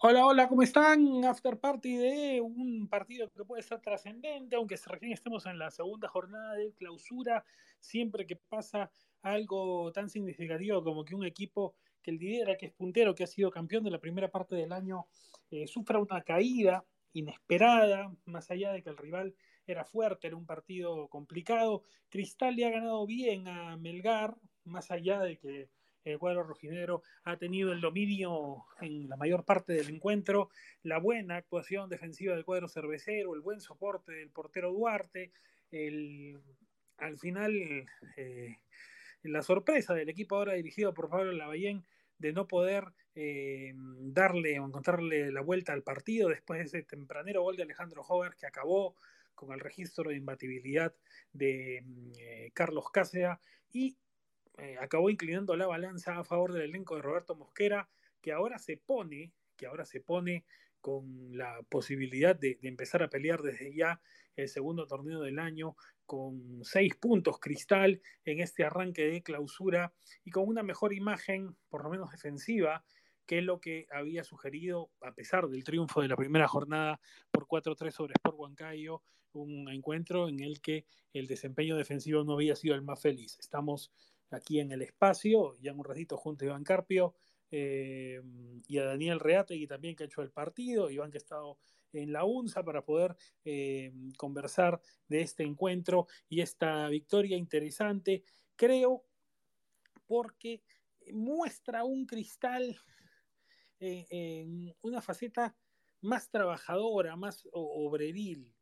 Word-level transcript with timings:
Hola, 0.00 0.24
hola, 0.26 0.48
¿cómo 0.48 0.62
están? 0.62 1.24
After 1.24 1.58
party 1.58 1.96
de 1.96 2.40
un 2.40 2.86
partido 2.88 3.28
que 3.32 3.44
puede 3.44 3.64
ser 3.64 3.80
trascendente, 3.80 4.54
aunque 4.54 4.76
recién 4.86 5.10
estemos 5.10 5.44
en 5.46 5.58
la 5.58 5.72
segunda 5.72 6.06
jornada 6.06 6.54
de 6.54 6.72
clausura, 6.74 7.44
siempre 7.80 8.24
que 8.24 8.36
pasa 8.36 8.92
algo 9.22 9.90
tan 9.90 10.08
significativo 10.08 10.84
como 10.84 11.04
que 11.04 11.16
un 11.16 11.26
equipo 11.26 11.74
que 12.00 12.12
lidera, 12.12 12.56
que 12.56 12.66
es 12.66 12.72
puntero, 12.72 13.16
que 13.16 13.24
ha 13.24 13.26
sido 13.26 13.50
campeón 13.50 13.82
de 13.82 13.90
la 13.90 13.98
primera 13.98 14.30
parte 14.30 14.54
del 14.54 14.72
año, 14.72 15.08
eh, 15.50 15.66
sufra 15.66 15.98
una 15.98 16.22
caída 16.22 16.84
inesperada, 17.12 18.14
más 18.24 18.52
allá 18.52 18.70
de 18.70 18.84
que 18.84 18.90
el 18.90 18.96
rival 18.96 19.34
era 19.66 19.84
fuerte, 19.84 20.28
era 20.28 20.36
un 20.36 20.46
partido 20.46 21.08
complicado. 21.08 21.82
Cristal 22.08 22.54
le 22.54 22.66
ha 22.66 22.70
ganado 22.70 23.04
bien 23.04 23.48
a 23.48 23.76
Melgar, 23.76 24.36
más 24.62 24.92
allá 24.92 25.18
de 25.18 25.38
que 25.38 25.70
el 26.12 26.18
cuadro 26.18 26.42
rojinegro 26.42 27.02
ha 27.24 27.36
tenido 27.36 27.72
el 27.72 27.80
dominio 27.80 28.64
en 28.80 29.08
la 29.08 29.16
mayor 29.16 29.44
parte 29.44 29.72
del 29.72 29.88
encuentro, 29.88 30.50
la 30.82 30.98
buena 30.98 31.36
actuación 31.36 31.88
defensiva 31.88 32.34
del 32.34 32.44
cuadro 32.44 32.68
cervecero, 32.68 33.34
el 33.34 33.40
buen 33.40 33.60
soporte 33.60 34.12
del 34.12 34.30
portero 34.30 34.72
Duarte, 34.72 35.32
el, 35.70 36.40
al 36.96 37.18
final 37.18 37.86
eh, 38.16 38.56
la 39.22 39.42
sorpresa 39.42 39.94
del 39.94 40.08
equipo 40.08 40.36
ahora 40.36 40.54
dirigido 40.54 40.94
por 40.94 41.08
Pablo 41.08 41.32
Lavallén 41.32 41.84
de 42.18 42.32
no 42.32 42.48
poder 42.48 42.84
eh, 43.14 43.72
darle 43.76 44.58
o 44.60 44.66
encontrarle 44.66 45.30
la 45.32 45.40
vuelta 45.40 45.72
al 45.72 45.82
partido 45.82 46.28
después 46.28 46.58
de 46.58 46.66
ese 46.66 46.82
tempranero 46.82 47.42
gol 47.42 47.56
de 47.56 47.62
Alejandro 47.62 48.02
Hover 48.02 48.34
que 48.36 48.46
acabó 48.46 48.96
con 49.34 49.52
el 49.52 49.60
registro 49.60 50.10
de 50.10 50.16
imbatibilidad 50.16 50.94
de 51.32 51.84
eh, 52.18 52.50
Carlos 52.54 52.90
Cáceres 52.90 53.38
y 53.72 53.96
eh, 54.58 54.76
acabó 54.80 55.08
inclinando 55.08 55.56
la 55.56 55.66
balanza 55.66 56.18
a 56.18 56.24
favor 56.24 56.52
del 56.52 56.62
elenco 56.62 56.96
de 56.96 57.02
Roberto 57.02 57.36
Mosquera, 57.36 57.88
que 58.20 58.32
ahora 58.32 58.58
se 58.58 58.76
pone, 58.76 59.32
que 59.56 59.66
ahora 59.66 59.84
se 59.84 60.00
pone 60.00 60.44
con 60.80 61.36
la 61.36 61.62
posibilidad 61.68 62.34
de, 62.34 62.58
empezar 62.62 63.02
a 63.02 63.08
pelear 63.08 63.42
desde 63.42 63.74
ya 63.74 64.00
el 64.36 64.48
segundo 64.48 64.86
torneo 64.86 65.20
del 65.20 65.38
año 65.38 65.76
con 66.06 66.64
seis 66.64 66.94
puntos 66.96 67.38
cristal 67.38 68.00
en 68.24 68.40
este 68.40 68.64
arranque 68.64 69.02
de 69.08 69.22
clausura 69.22 69.92
y 70.24 70.30
con 70.30 70.48
una 70.48 70.62
mejor 70.62 70.92
imagen, 70.92 71.56
por 71.68 71.84
lo 71.84 71.90
menos 71.90 72.10
defensiva, 72.10 72.84
que 73.26 73.42
lo 73.42 73.60
que 73.60 73.86
había 73.90 74.24
sugerido, 74.24 74.90
a 75.02 75.12
pesar 75.12 75.48
del 75.48 75.64
triunfo 75.64 76.00
de 76.00 76.08
la 76.08 76.16
primera 76.16 76.48
jornada 76.48 77.00
por 77.30 77.46
4-3 77.46 77.90
sobre 77.90 78.14
Sport 78.14 78.38
Huancayo, 78.38 79.02
un 79.32 79.68
encuentro 79.68 80.28
en 80.28 80.40
el 80.40 80.60
que 80.60 80.86
el 81.12 81.26
desempeño 81.26 81.76
defensivo 81.76 82.24
no 82.24 82.32
había 82.32 82.56
sido 82.56 82.74
el 82.74 82.82
más 82.82 83.00
feliz. 83.00 83.38
Estamos 83.38 83.92
aquí 84.30 84.60
en 84.60 84.72
el 84.72 84.82
espacio, 84.82 85.56
ya 85.60 85.72
un 85.72 85.84
ratito 85.84 86.16
junto 86.16 86.44
a 86.44 86.48
Iván 86.48 86.64
Carpio 86.64 87.14
eh, 87.50 88.20
y 88.66 88.78
a 88.78 88.84
Daniel 88.84 89.20
Reategui 89.20 89.66
también 89.66 89.96
que 89.96 90.04
ha 90.04 90.06
hecho 90.06 90.22
el 90.22 90.30
partido, 90.30 90.90
Iván 90.90 91.10
que 91.10 91.16
ha 91.16 91.20
estado 91.20 91.58
en 91.92 92.12
la 92.12 92.24
UNSA 92.24 92.62
para 92.62 92.84
poder 92.84 93.16
eh, 93.44 93.92
conversar 94.16 94.80
de 95.08 95.22
este 95.22 95.42
encuentro 95.42 96.06
y 96.28 96.42
esta 96.42 96.88
victoria 96.88 97.36
interesante, 97.36 98.22
creo, 98.56 99.04
porque 100.06 100.62
muestra 101.12 101.84
un 101.84 102.06
cristal 102.06 102.78
eh, 103.80 104.06
en 104.10 104.74
una 104.82 105.00
faceta 105.00 105.56
más 106.00 106.30
trabajadora, 106.30 107.16
más 107.16 107.48
obreril. 107.52 108.54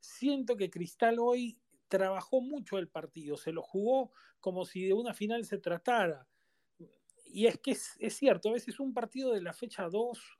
Siento 0.00 0.56
que 0.56 0.70
Cristal 0.70 1.18
hoy 1.18 1.58
trabajó 1.90 2.40
mucho 2.40 2.78
el 2.78 2.88
partido, 2.88 3.36
se 3.36 3.52
lo 3.52 3.60
jugó 3.60 4.12
como 4.38 4.64
si 4.64 4.86
de 4.86 4.94
una 4.94 5.12
final 5.12 5.44
se 5.44 5.58
tratara. 5.58 6.26
Y 7.26 7.46
es 7.46 7.58
que 7.58 7.72
es, 7.72 7.98
cierto, 8.16 8.48
a 8.48 8.52
veces 8.52 8.80
un 8.80 8.94
partido 8.94 9.32
de 9.32 9.42
la 9.42 9.52
fecha 9.52 9.88
2 9.88 10.38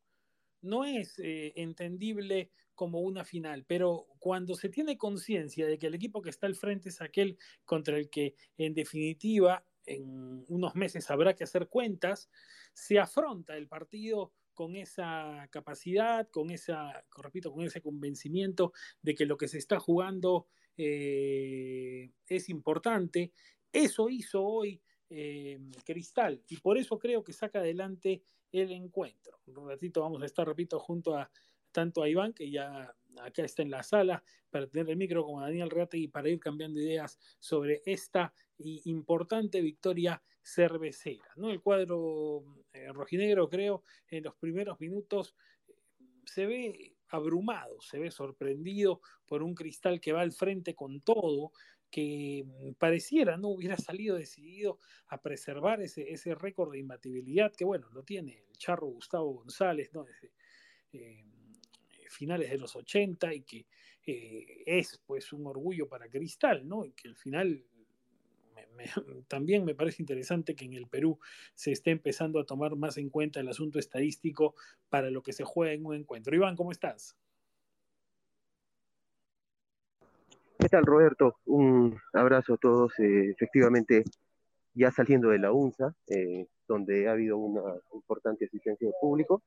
no 0.63 0.85
es 0.85 1.19
eh, 1.19 1.53
entendible 1.57 2.51
como 2.75 3.01
una 3.01 3.25
final, 3.25 3.65
pero 3.67 4.07
cuando 4.19 4.55
se 4.55 4.71
tiene 4.71 4.97
conciencia 4.97 5.67
de 5.67 5.79
que 5.79 5.89
el 5.89 5.95
equipo 5.95 6.23
que 6.23 6.31
está 6.31 6.47
al 6.47 6.55
frente 6.55 6.89
es 6.89 7.03
aquel 7.03 7.37
contra 7.65 7.99
el 7.99 8.09
que 8.09 8.35
en 8.57 8.73
definitiva 8.73 9.67
en 9.85 10.45
unos 10.49 10.75
meses 10.75 11.11
habrá 11.11 11.35
que 11.35 11.45
hacer 11.45 11.69
cuentas, 11.69 12.31
se 12.73 12.99
afronta 12.99 13.57
el 13.57 13.69
partido 13.69 14.33
con 14.61 14.77
esa 14.77 15.49
capacidad, 15.51 16.29
con 16.29 16.51
esa, 16.51 17.03
repito, 17.17 17.51
con 17.51 17.65
ese 17.65 17.81
convencimiento 17.81 18.75
de 19.01 19.15
que 19.15 19.25
lo 19.25 19.39
que 19.39 19.49
se 19.49 19.57
está 19.57 19.81
jugando 19.81 20.49
eh, 20.77 22.11
es 22.27 22.51
importante. 22.51 23.33
Eso 23.73 24.11
hizo 24.11 24.45
hoy 24.45 24.83
eh, 25.09 25.59
Cristal 25.87 26.43
y 26.47 26.59
por 26.59 26.77
eso 26.77 26.99
creo 26.99 27.25
que 27.25 27.33
saca 27.33 27.61
adelante 27.61 28.23
el 28.53 28.73
encuentro. 28.73 29.41
Un 29.47 29.67
ratito 29.67 30.03
vamos 30.03 30.23
a 30.23 30.27
estar, 30.27 30.47
repito, 30.47 30.79
junto 30.79 31.17
a 31.17 31.31
tanto 31.73 32.03
a 32.03 32.11
Iván, 32.11 32.35
que 32.35 32.51
ya 32.51 32.95
acá 33.19 33.45
está 33.45 33.63
en 33.63 33.71
la 33.71 33.83
sala, 33.83 34.23
para 34.51 34.67
tener 34.67 34.91
el 34.91 34.97
micro, 34.97 35.25
como 35.25 35.41
Daniel 35.41 35.71
Reate 35.71 35.99
y 35.99 36.09
para 36.09 36.29
ir 36.29 36.41
cambiando 36.41 36.81
ideas 36.81 37.19
sobre 37.39 37.83
esta 37.85 38.33
importante 38.59 39.61
victoria 39.61 40.23
cervecera. 40.43 41.29
¿no? 41.37 41.51
El 41.51 41.61
cuadro 41.61 42.45
eh, 42.73 42.93
rojinegro, 42.93 43.49
creo, 43.49 43.83
en 44.09 44.25
los 44.25 44.35
primeros 44.37 44.81
minutos 44.81 45.35
se 46.25 46.47
ve 46.47 46.97
abrumado, 47.09 47.81
se 47.81 47.99
ve 47.99 48.11
sorprendido 48.11 49.01
por 49.27 49.43
un 49.43 49.55
cristal 49.55 50.01
que 50.01 50.13
va 50.13 50.21
al 50.21 50.33
frente 50.33 50.75
con 50.75 51.01
todo, 51.01 51.53
que 51.91 52.45
pareciera 52.79 53.37
no 53.37 53.49
hubiera 53.49 53.77
salido 53.77 54.17
decidido 54.17 54.79
a 55.09 55.21
preservar 55.21 55.83
ese, 55.83 56.13
ese 56.13 56.35
récord 56.37 56.71
de 56.71 56.79
imbatibilidad 56.79 57.53
que, 57.53 57.65
bueno, 57.65 57.89
lo 57.91 58.05
tiene 58.05 58.45
el 58.49 58.57
charro 58.57 58.87
Gustavo 58.87 59.33
González, 59.35 59.93
¿no? 59.93 60.07
Eh, 60.93 61.25
finales 62.11 62.51
de 62.51 62.59
los 62.59 62.77
80 62.77 63.35
y 63.35 63.43
que 63.43 63.67
eh, 64.07 64.63
es 64.67 65.01
pues 65.07 65.33
un 65.33 65.47
orgullo 65.47 65.89
para 65.89 66.09
Cristal, 66.09 66.67
¿no? 66.67 66.85
Y 66.85 66.93
que 66.93 67.09
al 67.09 67.17
final 67.17 67.65
me, 68.55 68.67
me, 68.77 68.85
también 69.29 69.65
me 69.65 69.75
parece 69.75 70.03
interesante 70.03 70.55
que 70.55 70.65
en 70.65 70.75
el 70.75 70.87
Perú 70.87 71.19
se 71.55 71.73
esté 71.73 71.91
empezando 71.91 72.41
a 72.41 72.47
tomar 72.47 72.77
más 72.77 72.97
en 72.97 73.11
cuenta 73.11 73.41
el 73.41 73.49
asunto 73.49 73.79
estadístico 73.79 74.55
para 74.89 75.11
lo 75.11 75.23
que 75.23 75.33
se 75.33 75.45
juega 75.45 75.73
en 75.73 75.87
un 75.87 75.95
encuentro. 75.95 76.35
Iván, 76.35 76.57
¿cómo 76.57 76.73
estás? 76.73 77.17
¿Qué 80.61 80.69
tal, 80.69 80.85
Roberto? 80.85 81.37
Un 81.47 81.99
abrazo 82.13 82.53
a 82.53 82.57
todos. 82.59 82.93
Eh, 82.99 83.31
efectivamente, 83.31 84.05
ya 84.75 84.91
saliendo 84.91 85.31
de 85.31 85.39
la 85.39 85.53
UNSA, 85.53 85.95
eh, 86.09 86.49
donde 86.69 87.09
ha 87.09 87.13
habido 87.13 87.39
una 87.39 87.63
importante 87.95 88.45
asistencia 88.45 88.87
de 88.87 88.93
público, 89.01 89.43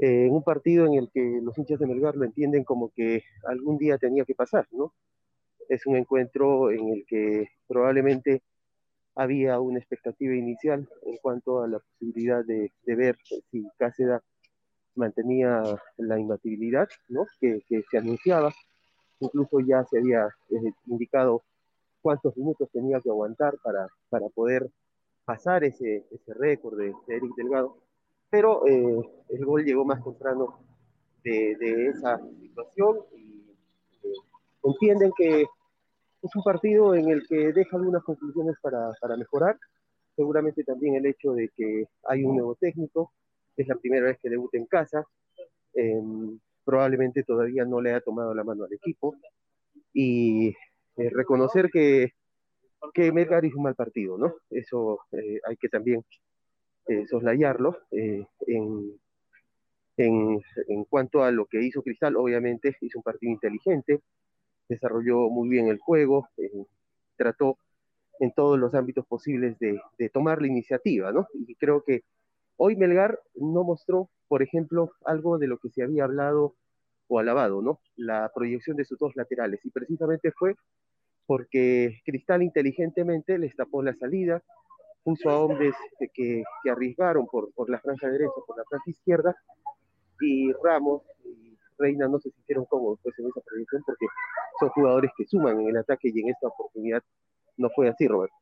eh, 0.00 0.26
en 0.26 0.32
un 0.32 0.42
partido 0.42 0.86
en 0.86 0.94
el 0.94 1.10
que 1.10 1.40
los 1.42 1.56
hinchas 1.58 1.78
de 1.78 1.86
Melgar 1.86 2.16
lo 2.16 2.24
entienden 2.24 2.64
como 2.64 2.90
que 2.90 3.22
algún 3.46 3.78
día 3.78 3.98
tenía 3.98 4.24
que 4.24 4.34
pasar, 4.34 4.66
¿no? 4.72 4.92
Es 5.68 5.86
un 5.86 5.96
encuentro 5.96 6.70
en 6.70 6.88
el 6.88 7.04
que 7.06 7.48
probablemente 7.68 8.42
había 9.14 9.60
una 9.60 9.78
expectativa 9.78 10.34
inicial 10.34 10.88
en 11.04 11.16
cuanto 11.18 11.62
a 11.62 11.68
la 11.68 11.78
posibilidad 11.78 12.44
de, 12.44 12.72
de 12.84 12.94
ver 12.94 13.16
si 13.50 13.66
Cáceres 13.78 14.20
mantenía 14.94 15.62
la 15.98 16.18
imbatibilidad, 16.18 16.88
¿no? 17.08 17.26
Que, 17.40 17.62
que 17.68 17.82
se 17.90 17.98
anunciaba 17.98 18.52
incluso 19.20 19.60
ya 19.60 19.84
se 19.84 19.98
había 19.98 20.26
eh, 20.50 20.72
indicado 20.86 21.42
cuántos 22.02 22.36
minutos 22.36 22.68
tenía 22.72 23.00
que 23.00 23.10
aguantar 23.10 23.58
para, 23.62 23.86
para 24.08 24.28
poder 24.28 24.70
pasar 25.24 25.62
ese, 25.64 26.06
ese 26.10 26.34
récord 26.34 26.78
de, 26.78 26.94
de, 27.06 27.16
Eric 27.16 27.34
Delgado, 27.36 27.76
pero 28.30 28.66
eh, 28.66 29.00
el 29.28 29.44
gol 29.44 29.64
llegó 29.64 29.84
más 29.84 30.02
temprano 30.02 30.60
de, 31.24 31.86
esa 31.88 32.18
situación 32.40 32.98
y 33.12 33.50
eh, 34.02 34.12
entienden 34.64 35.12
que 35.16 35.42
es 35.42 36.36
un 36.36 36.42
partido 36.42 36.94
en 36.94 37.08
el 37.08 37.26
que 37.26 37.52
deja 37.52 37.76
algunas 37.76 38.02
conclusiones 38.04 38.56
para, 38.62 39.16
mejorar, 39.16 39.58
seguramente 40.14 40.64
también 40.64 40.94
el 40.94 41.06
hecho 41.06 41.32
de 41.32 41.50
que 41.56 41.86
hay 42.04 42.24
un 42.24 42.36
nuevo 42.36 42.54
técnico, 42.54 43.12
es 43.56 43.66
la 43.66 43.76
primera 43.76 44.06
vez 44.06 44.18
que 44.22 44.30
debuta 44.30 44.58
en 44.58 44.66
casa, 44.66 45.04
eh, 45.74 46.00
probablemente 46.64 47.22
todavía 47.24 47.64
no 47.64 47.80
le 47.80 47.92
ha 47.92 48.00
tomado 48.00 48.34
la 48.34 48.44
mano 48.44 48.64
al 48.64 48.72
equipo 48.72 49.16
y 49.92 50.48
eh, 50.48 51.10
reconocer 51.10 51.70
que, 51.70 52.12
que 52.92 53.12
Melgar 53.12 53.44
hizo 53.44 53.56
un 53.56 53.64
mal 53.64 53.74
partido, 53.74 54.18
¿no? 54.18 54.34
Eso 54.50 55.00
hay 55.12 55.56
que 55.56 55.68
también 55.68 56.04
eh, 56.86 57.06
soslayarlo. 57.06 57.78
Eh, 57.90 58.26
en, 58.46 58.92
en, 59.96 60.42
en, 60.68 60.84
cuanto 60.84 61.22
a 61.22 61.30
lo 61.30 61.46
que 61.46 61.62
hizo 61.62 61.82
Cristal, 61.82 62.16
obviamente 62.16 62.76
hizo 62.80 62.98
un 62.98 63.04
partido 63.04 63.32
inteligente, 63.32 64.00
desarrolló 64.68 65.28
muy 65.28 65.48
bien 65.48 65.68
el 65.68 65.78
juego, 65.78 66.28
eh, 66.36 66.64
trató 67.16 67.58
en 68.18 68.32
todos 68.32 68.58
los 68.58 68.74
ámbitos 68.74 69.06
posibles 69.06 69.58
de, 69.58 69.80
de 69.98 70.08
tomar 70.10 70.40
la 70.40 70.48
iniciativa, 70.48 71.12
¿no? 71.12 71.26
Y 71.34 71.54
creo 71.54 71.82
que 71.82 72.02
hoy 72.56 72.76
Melgar 72.76 73.18
no 73.34 73.64
mostró 73.64 74.10
por 74.30 74.44
ejemplo, 74.44 74.92
algo 75.04 75.38
de 75.38 75.48
lo 75.48 75.58
que 75.58 75.70
se 75.70 75.82
había 75.82 76.04
hablado 76.04 76.54
o 77.08 77.18
alabado, 77.18 77.62
¿no? 77.62 77.80
La 77.96 78.30
proyección 78.32 78.76
de 78.76 78.84
sus 78.84 78.96
dos 78.96 79.16
laterales. 79.16 79.58
Y 79.64 79.70
precisamente 79.70 80.30
fue 80.30 80.54
porque 81.26 82.00
Cristal 82.04 82.44
inteligentemente 82.44 83.38
les 83.38 83.56
tapó 83.56 83.82
la 83.82 83.92
salida, 83.96 84.40
puso 85.02 85.30
a 85.30 85.38
hombres 85.38 85.74
que, 86.14 86.42
arriesgaron 86.70 87.26
por, 87.26 87.70
la 87.70 87.80
franja 87.80 88.08
derecha, 88.08 88.32
por 88.46 88.56
la 88.56 88.64
franja 88.64 88.90
izquierda, 88.90 89.34
y 90.20 90.52
Ramos 90.62 91.02
y 91.24 91.56
Reina 91.78 92.06
no 92.06 92.18
se 92.20 92.30
sintieron 92.30 92.66
cómodos 92.66 92.98
pues, 93.02 93.18
en 93.18 93.26
esa 93.26 93.40
predicción 93.40 93.82
porque 93.86 94.06
son 94.58 94.68
jugadores 94.70 95.10
que 95.16 95.26
suman 95.26 95.60
en 95.60 95.68
el 95.68 95.76
ataque 95.78 96.10
y 96.12 96.20
en 96.20 96.28
esta 96.28 96.48
oportunidad 96.48 97.02
no 97.56 97.70
fue 97.70 97.88
así, 97.88 98.06
Roberto. 98.06 98.36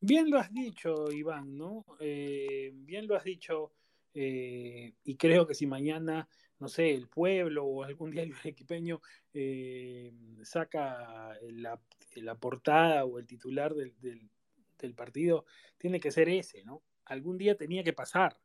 Bien 0.00 0.30
lo 0.30 0.38
has 0.38 0.52
dicho, 0.52 1.10
Iván, 1.10 1.56
¿no? 1.56 1.84
Eh, 1.98 2.70
bien 2.74 3.08
lo 3.08 3.16
has 3.16 3.24
dicho, 3.24 3.72
eh, 4.14 4.92
y 5.04 5.16
creo 5.16 5.46
que 5.46 5.54
si 5.54 5.66
mañana, 5.66 6.28
no 6.58 6.68
sé, 6.68 6.94
el 6.94 7.08
pueblo 7.08 7.64
o 7.64 7.84
algún 7.84 8.10
diario 8.12 8.34
equipeño 8.44 9.00
eh, 9.32 10.12
saca 10.42 11.38
la, 11.50 12.34
portada 12.38 13.04
o 13.04 13.18
el 13.18 13.26
titular 13.26 13.74
del, 13.74 13.94
del, 14.78 14.94
partido, 14.94 15.44
tiene 15.78 16.00
que 16.00 16.10
ser 16.10 16.28
ese, 16.28 16.64
¿no? 16.64 16.82
Algún 17.04 17.38
día 17.38 17.56
tenía 17.56 17.84
que 17.84 17.92
pasar, 17.92 18.38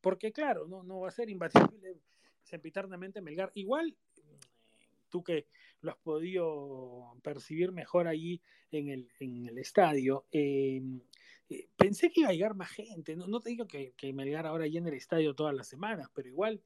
porque 0.00 0.32
claro, 0.32 0.66
no, 0.66 0.82
no 0.82 1.00
va 1.00 1.08
a 1.08 1.12
ser 1.12 1.30
imbatible 1.30 1.98
sempiternamente 2.42 3.20
Melgar. 3.20 3.50
Igual, 3.54 3.96
tú 5.08 5.22
que 5.22 5.46
lo 5.80 5.92
has 5.92 5.98
podido 5.98 7.16
percibir 7.22 7.72
mejor 7.72 8.08
allí 8.08 8.40
en 8.70 8.88
el, 8.88 9.08
en 9.20 9.46
el 9.46 9.58
estadio. 9.58 10.26
Em, 10.30 11.00
eh, 11.48 11.68
pensé 11.76 12.10
que 12.10 12.20
iba 12.20 12.30
a 12.30 12.32
llegar 12.32 12.54
más 12.54 12.70
gente, 12.70 13.16
no, 13.16 13.26
no 13.26 13.40
te 13.40 13.50
digo 13.50 13.66
que, 13.66 13.92
que 13.96 14.12
Melgar 14.12 14.46
ahora 14.46 14.66
llene 14.66 14.90
el 14.90 14.96
estadio 14.96 15.34
todas 15.34 15.54
las 15.54 15.68
semanas, 15.68 16.10
pero 16.14 16.28
igual 16.28 16.62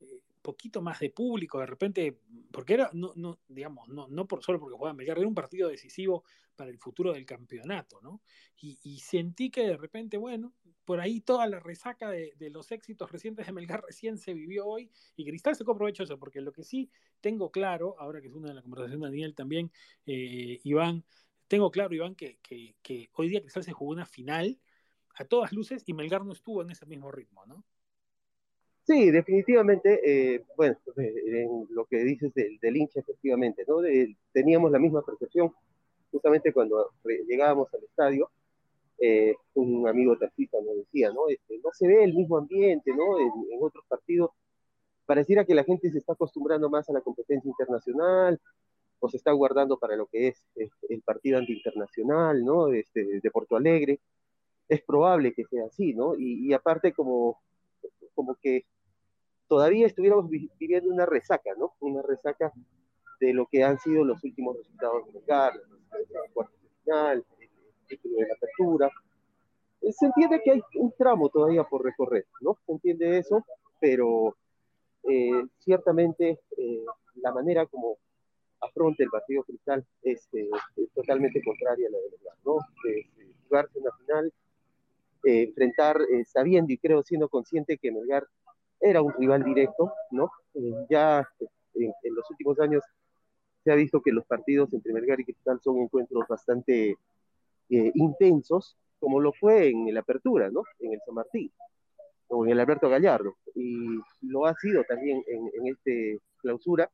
eh, 0.00 0.20
poquito 0.42 0.82
más 0.82 1.00
de 1.00 1.10
público, 1.10 1.60
de 1.60 1.66
repente, 1.66 2.18
porque 2.50 2.74
era, 2.74 2.90
no, 2.92 3.12
no, 3.16 3.38
digamos, 3.48 3.88
no, 3.88 4.08
no 4.08 4.26
por 4.26 4.42
solo 4.42 4.58
porque 4.58 4.76
jugaba 4.76 4.94
Melgar, 4.94 5.18
era 5.18 5.26
un 5.26 5.34
partido 5.34 5.68
decisivo 5.68 6.24
para 6.56 6.70
el 6.70 6.78
futuro 6.78 7.12
del 7.12 7.24
campeonato, 7.24 8.00
¿no? 8.02 8.20
Y, 8.60 8.98
sentí 8.98 9.50
que 9.50 9.66
de 9.66 9.76
repente, 9.76 10.16
bueno, 10.16 10.52
por 10.84 11.00
ahí 11.00 11.20
toda 11.20 11.46
la 11.46 11.58
resaca 11.58 12.10
de, 12.10 12.34
de, 12.36 12.50
los 12.50 12.70
éxitos 12.70 13.10
recientes 13.10 13.46
de 13.46 13.52
Melgar 13.52 13.82
recién 13.86 14.18
se 14.18 14.34
vivió 14.34 14.66
hoy 14.66 14.90
y 15.16 15.24
Cristal 15.24 15.56
se 15.56 15.62
aprovecho 15.62 16.02
eso, 16.02 16.18
porque 16.18 16.40
lo 16.40 16.52
que 16.52 16.62
sí 16.62 16.90
tengo 17.20 17.50
claro, 17.50 17.96
ahora 17.98 18.20
que 18.20 18.28
es 18.28 18.34
una 18.34 18.48
de 18.48 18.54
la 18.54 18.62
conversación 18.62 19.00
de 19.00 19.06
Daniel 19.06 19.34
también, 19.34 19.72
eh, 20.06 20.60
Iván, 20.64 21.04
tengo 21.48 21.70
claro, 21.70 21.94
Iván, 21.94 22.14
que, 22.14 22.38
que, 22.42 22.76
que 22.82 23.10
hoy 23.14 23.28
día 23.28 23.40
Cristal 23.40 23.64
se 23.64 23.72
jugó 23.72 23.90
una 23.90 24.06
final 24.06 24.58
a 25.14 25.24
todas 25.24 25.52
luces 25.52 25.82
y 25.86 25.92
Melgar 25.92 26.24
no 26.24 26.32
estuvo 26.32 26.62
en 26.62 26.70
ese 26.70 26.86
mismo 26.86 27.10
ritmo, 27.10 27.44
¿no? 27.46 27.64
Sí, 28.84 29.10
definitivamente, 29.10 30.00
eh, 30.04 30.44
bueno, 30.56 30.76
en 30.96 31.68
lo 31.70 31.84
que 31.84 31.98
dices 31.98 32.34
del, 32.34 32.58
del 32.58 32.76
hincha, 32.76 33.00
efectivamente, 33.00 33.64
¿no? 33.66 33.76
teníamos 34.32 34.72
la 34.72 34.80
misma 34.80 35.02
percepción 35.02 35.52
justamente 36.12 36.52
cuando 36.52 36.90
llegábamos 37.26 37.72
al 37.74 37.82
estadio, 37.82 38.30
eh, 38.98 39.34
un 39.54 39.88
amigo 39.88 40.16
taxista 40.16 40.58
nos 40.64 40.76
decía, 40.76 41.10
¿no? 41.10 41.28
Este, 41.28 41.58
no 41.58 41.70
se 41.72 41.88
ve 41.88 42.04
el 42.04 42.14
mismo 42.14 42.36
ambiente, 42.38 42.92
¿no? 42.94 43.18
En, 43.18 43.52
en, 43.52 43.58
otros 43.60 43.84
partidos 43.88 44.30
pareciera 45.06 45.44
que 45.44 45.54
la 45.54 45.64
gente 45.64 45.90
se 45.90 45.98
está 45.98 46.12
acostumbrando 46.12 46.70
más 46.70 46.88
a 46.88 46.92
la 46.92 47.00
competencia 47.00 47.48
internacional 47.48 48.40
o 49.00 49.08
se 49.08 49.16
está 49.16 49.32
guardando 49.32 49.78
para 49.78 49.96
lo 49.96 50.06
que 50.06 50.28
es, 50.28 50.44
es 50.54 50.70
el 50.88 51.02
partido 51.02 51.38
antiinternacional, 51.38 52.44
¿no? 52.44 52.72
Este, 52.72 53.20
de 53.20 53.30
Porto 53.30 53.56
Alegre. 53.56 53.98
Es 54.68 54.82
probable 54.82 55.34
que 55.34 55.44
sea 55.46 55.66
así, 55.66 55.94
¿no? 55.94 56.14
Y, 56.14 56.46
y 56.46 56.52
aparte 56.52 56.92
como 56.92 57.40
como 58.14 58.34
que 58.36 58.64
todavía 59.48 59.86
estuviéramos 59.86 60.28
viviendo 60.58 60.90
una 60.90 61.06
resaca, 61.06 61.50
¿no? 61.58 61.74
Una 61.80 62.02
resaca 62.02 62.52
de 63.20 63.32
lo 63.32 63.46
que 63.46 63.62
han 63.62 63.78
sido 63.78 64.04
los 64.04 64.22
últimos 64.24 64.56
resultados 64.56 65.06
de 65.06 65.12
Melgar, 65.12 65.52
el 65.54 66.32
cuarto 66.32 66.56
final, 66.82 67.24
el 67.38 67.86
título 67.86 68.16
de 68.16 68.28
la 68.28 68.34
apertura. 68.34 68.90
Eh, 69.82 69.92
se 69.92 70.06
entiende 70.06 70.40
que 70.42 70.52
hay 70.52 70.62
un 70.76 70.92
tramo 70.92 71.28
todavía 71.28 71.64
por 71.64 71.84
recorrer, 71.84 72.26
¿no? 72.40 72.56
Se 72.66 72.72
entiende 72.72 73.18
eso, 73.18 73.44
pero 73.80 74.36
eh, 75.04 75.44
ciertamente 75.58 76.40
eh, 76.56 76.84
la 77.16 77.32
manera 77.32 77.66
como 77.66 77.98
afronta 78.60 79.02
el 79.02 79.10
partido 79.10 79.42
Cristal 79.42 79.84
es, 80.02 80.28
eh, 80.32 80.48
totalmente 80.94 81.42
contraria 81.42 81.88
a 81.88 81.90
la 81.90 81.98
de 81.98 82.10
Melgar, 82.10 82.36
¿no? 82.44 82.58
jugarse 83.48 83.78
una 83.78 83.90
final 83.98 84.32
eh, 85.24 85.44
enfrentar 85.44 86.00
eh, 86.00 86.24
sabiendo 86.24 86.72
y 86.72 86.78
creo 86.78 87.02
siendo 87.02 87.28
consciente 87.28 87.78
que 87.78 87.92
Melgar 87.92 88.26
era 88.80 89.02
un 89.02 89.12
rival 89.12 89.44
directo, 89.44 89.92
¿no? 90.10 90.30
Eh, 90.54 90.72
ya 90.90 91.26
en, 91.74 91.92
en, 92.02 92.14
los 92.14 92.28
últimos 92.30 92.58
años 92.60 92.82
se 93.62 93.70
ha 93.70 93.76
visto 93.76 94.02
que 94.02 94.12
los 94.12 94.26
partidos 94.26 94.72
entre 94.72 94.92
Melgar 94.92 95.20
y 95.20 95.24
Cristal 95.24 95.60
son 95.62 95.78
encuentros 95.78 96.26
bastante 96.28 96.96
intensos, 97.68 98.76
como 99.00 99.18
lo 99.18 99.32
fue 99.32 99.70
en 99.70 99.94
la 99.94 100.00
apertura, 100.00 100.50
¿no? 100.50 100.62
En 100.80 100.92
el 100.92 101.00
San 101.06 101.14
Martín, 101.14 101.50
o 102.28 102.44
en 102.44 102.52
el 102.52 102.60
Alberto 102.60 102.90
Gallardo, 102.90 103.36
y 103.54 103.98
lo 104.20 104.44
ha 104.44 104.54
sido 104.56 104.84
también 104.84 105.22
en, 105.26 105.50
en 105.54 105.68
este 105.68 106.20
clausura, 106.38 106.90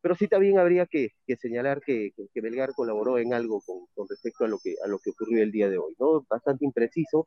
pero 0.00 0.14
sí 0.14 0.28
también 0.28 0.58
habría 0.58 0.86
que, 0.86 1.10
que 1.26 1.36
señalar 1.36 1.80
que, 1.80 2.12
que, 2.16 2.28
que, 2.32 2.40
Belgar 2.40 2.72
colaboró 2.72 3.18
en 3.18 3.34
algo 3.34 3.60
con, 3.60 3.86
con, 3.94 4.08
respecto 4.08 4.44
a 4.44 4.48
lo, 4.48 4.58
que, 4.58 4.76
a 4.84 4.88
lo 4.88 4.98
que 4.98 5.10
ocurrió 5.10 5.42
el 5.42 5.52
día 5.52 5.68
de 5.68 5.78
hoy, 5.78 5.94
¿no? 5.98 6.24
Bastante 6.28 6.64
impreciso, 6.64 7.26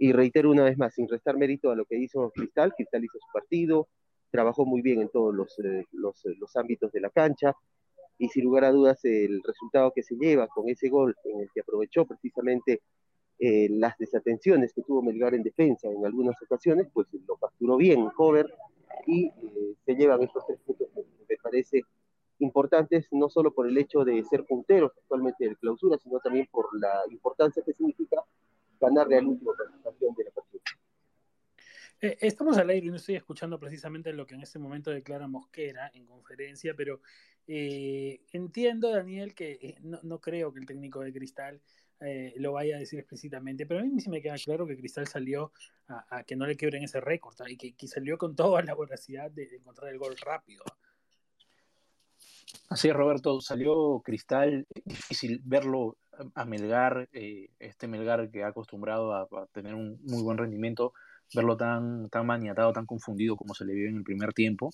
y 0.00 0.12
reitero 0.12 0.50
una 0.50 0.64
vez 0.64 0.78
más, 0.78 0.94
sin 0.94 1.06
restar 1.06 1.36
mérito 1.36 1.70
a 1.70 1.76
lo 1.76 1.84
que 1.84 1.98
hizo 1.98 2.30
Cristal, 2.30 2.72
Cristal 2.74 3.04
hizo 3.04 3.18
su 3.18 3.26
partido, 3.34 3.86
trabajó 4.30 4.64
muy 4.64 4.80
bien 4.80 5.02
en 5.02 5.10
todos 5.10 5.34
los, 5.34 5.58
eh, 5.58 5.84
los, 5.92 6.24
los, 6.38 6.56
ámbitos 6.56 6.90
de 6.90 7.00
la 7.02 7.10
cancha, 7.10 7.54
y 8.16 8.28
sin 8.30 8.44
lugar 8.44 8.64
a 8.64 8.72
dudas 8.72 9.04
el 9.04 9.42
resultado 9.44 9.92
que 9.94 10.02
se 10.02 10.16
lleva 10.16 10.48
con 10.48 10.70
ese 10.70 10.88
gol 10.88 11.14
en 11.24 11.40
el 11.40 11.50
que 11.52 11.60
aprovechó 11.60 12.06
precisamente 12.06 12.80
eh, 13.38 13.68
las 13.68 13.98
desatenciones 13.98 14.72
que 14.72 14.80
tuvo 14.80 15.02
Melgar 15.02 15.34
en 15.34 15.42
defensa 15.42 15.88
en 15.88 16.04
algunas 16.06 16.40
ocasiones, 16.40 16.88
pues 16.94 17.06
lo 17.26 17.36
capturó 17.36 17.76
bien 17.76 18.08
Cover 18.16 18.50
y 19.06 19.26
eh, 19.26 19.74
se 19.84 19.94
llevan 19.96 20.22
estos 20.22 20.46
tres 20.46 20.60
puntos 20.64 20.88
que 20.94 21.02
me 21.28 21.36
parece 21.42 21.82
importantes, 22.38 23.06
no 23.10 23.28
solo 23.28 23.52
por 23.52 23.68
el 23.68 23.76
hecho 23.76 24.02
de 24.02 24.24
ser 24.24 24.46
punteros 24.46 24.92
actualmente 24.96 25.46
de 25.46 25.56
clausura, 25.56 25.98
sino 25.98 26.20
también 26.20 26.48
por 26.50 26.68
la 26.80 27.02
importancia 27.10 27.62
que 27.62 27.74
significa 27.74 28.24
ganarle 28.80 29.18
al 29.18 29.26
último 29.26 29.54
presentación 29.54 30.14
de 30.14 30.24
la 30.24 30.30
partida. 30.30 30.62
Eh, 32.00 32.16
estamos 32.20 32.56
al 32.56 32.70
aire 32.70 32.86
y 32.86 32.90
no 32.90 32.96
estoy 32.96 33.16
escuchando 33.16 33.58
precisamente 33.60 34.12
lo 34.12 34.26
que 34.26 34.34
en 34.34 34.40
este 34.40 34.58
momento 34.58 34.90
declara 34.90 35.28
Mosquera 35.28 35.90
en 35.92 36.06
conferencia, 36.06 36.74
pero 36.74 37.00
eh, 37.46 38.22
entiendo, 38.32 38.90
Daniel, 38.90 39.34
que 39.34 39.58
eh, 39.60 39.76
no, 39.82 39.98
no, 40.02 40.20
creo 40.20 40.52
que 40.52 40.60
el 40.60 40.66
técnico 40.66 41.00
de 41.00 41.12
Cristal 41.12 41.60
eh, 42.00 42.32
lo 42.38 42.52
vaya 42.52 42.76
a 42.76 42.78
decir 42.78 42.98
explícitamente, 42.98 43.66
pero 43.66 43.80
a 43.80 43.82
mí 43.82 44.00
sí 44.00 44.08
me 44.08 44.22
queda 44.22 44.36
claro 44.36 44.66
que 44.66 44.76
Cristal 44.76 45.06
salió 45.06 45.52
a, 45.88 46.18
a 46.18 46.24
que 46.24 46.36
no 46.36 46.46
le 46.46 46.56
quiebren 46.56 46.84
ese 46.84 47.00
récord 47.00 47.34
y 47.48 47.56
que, 47.56 47.74
que, 47.74 47.88
salió 47.88 48.16
con 48.16 48.34
toda 48.34 48.62
la 48.62 48.74
voracidad 48.74 49.30
de, 49.30 49.46
de 49.48 49.56
encontrar 49.56 49.92
el 49.92 49.98
gol 49.98 50.16
rápido. 50.16 50.64
Así 52.70 52.88
es, 52.88 52.94
Roberto, 52.94 53.40
salió 53.40 54.00
Cristal, 54.00 54.66
difícil 54.84 55.40
verlo 55.44 55.98
a 56.34 56.44
Melgar, 56.44 57.08
eh, 57.12 57.48
este 57.58 57.88
Melgar 57.88 58.30
que 58.30 58.44
ha 58.44 58.48
acostumbrado 58.48 59.14
a, 59.14 59.28
tener 59.52 59.74
un 59.74 59.98
muy 60.02 60.22
buen 60.22 60.38
rendimiento, 60.38 60.92
verlo 61.34 61.56
tan, 61.56 62.08
tan 62.10 62.26
maniatado, 62.26 62.72
tan 62.72 62.86
confundido 62.86 63.36
como 63.36 63.54
se 63.54 63.64
le 63.64 63.74
vio 63.74 63.88
en 63.88 63.96
el 63.98 64.04
primer 64.04 64.32
tiempo. 64.32 64.70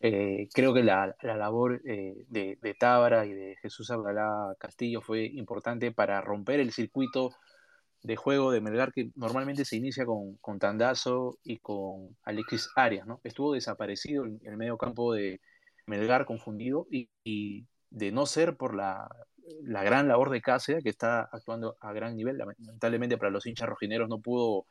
Eh, 0.00 0.48
creo 0.54 0.72
que 0.72 0.84
la, 0.84 1.16
la 1.22 1.36
labor 1.36 1.80
eh, 1.84 2.14
de, 2.28 2.58
de, 2.62 2.74
Tábara 2.74 3.26
y 3.26 3.32
de 3.32 3.56
Jesús 3.60 3.90
Abdalá 3.90 4.54
Castillo 4.58 5.00
fue 5.00 5.26
importante 5.26 5.90
para 5.90 6.20
romper 6.20 6.60
el 6.60 6.72
circuito 6.72 7.32
de 8.02 8.14
juego 8.14 8.52
de 8.52 8.60
Melgar 8.60 8.92
que 8.92 9.10
normalmente 9.16 9.64
se 9.64 9.76
inicia 9.76 10.06
con, 10.06 10.36
con 10.36 10.60
Tandazo 10.60 11.38
y 11.42 11.58
con 11.58 12.16
Alexis 12.22 12.70
Arias. 12.76 13.06
¿no? 13.06 13.20
Estuvo 13.24 13.54
desaparecido 13.54 14.24
en 14.24 14.40
el 14.44 14.56
medio 14.56 14.78
campo 14.78 15.12
de 15.14 15.40
Melgar 15.86 16.26
confundido 16.26 16.86
y 16.90 17.66
de 17.90 18.12
no 18.12 18.26
ser 18.26 18.56
por 18.56 18.74
la, 18.74 19.08
la 19.62 19.82
gran 19.82 20.08
labor 20.08 20.30
de 20.30 20.40
Cáceres, 20.40 20.82
que 20.82 20.90
está 20.90 21.22
actuando 21.22 21.76
a 21.80 21.92
gran 21.92 22.16
nivel. 22.16 22.38
Lamentablemente 22.38 23.18
para 23.18 23.30
los 23.30 23.46
hinchas 23.46 23.68
rojineros 23.68 24.08
no 24.08 24.20
pudo, 24.20 24.66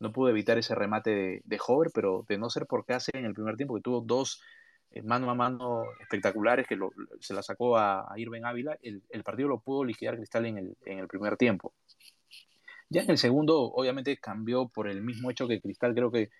no 0.00 0.12
pudo 0.12 0.30
evitar 0.30 0.58
ese 0.58 0.74
remate 0.74 1.10
de, 1.10 1.42
de 1.44 1.60
Hover, 1.66 1.90
pero 1.94 2.24
de 2.28 2.38
no 2.38 2.50
ser 2.50 2.66
por 2.66 2.84
Cáceres 2.84 3.20
en 3.20 3.26
el 3.26 3.34
primer 3.34 3.56
tiempo, 3.56 3.74
que 3.74 3.82
tuvo 3.82 4.00
dos 4.00 4.42
eh, 4.90 5.02
mano 5.02 5.30
a 5.30 5.34
mano 5.34 5.84
espectaculares 6.00 6.66
que 6.66 6.78
se 7.20 7.34
la 7.34 7.42
sacó 7.42 7.76
a, 7.76 8.12
a 8.12 8.18
Irving 8.18 8.42
Ávila, 8.44 8.78
el, 8.82 9.02
el, 9.10 9.22
partido 9.22 9.48
lo 9.48 9.60
pudo 9.60 9.84
liquidar 9.84 10.16
Cristal 10.16 10.46
en 10.46 10.58
el, 10.58 10.76
en 10.86 10.98
el 10.98 11.08
primer 11.08 11.36
tiempo. 11.36 11.74
Ya 12.88 13.02
en 13.02 13.10
el 13.10 13.18
segundo, 13.18 13.60
obviamente 13.60 14.16
cambió 14.16 14.68
por 14.68 14.88
el 14.88 15.02
mismo 15.02 15.30
hecho 15.30 15.46
que 15.46 15.60
Cristal 15.60 15.94
creo 15.94 16.10
que 16.10 16.30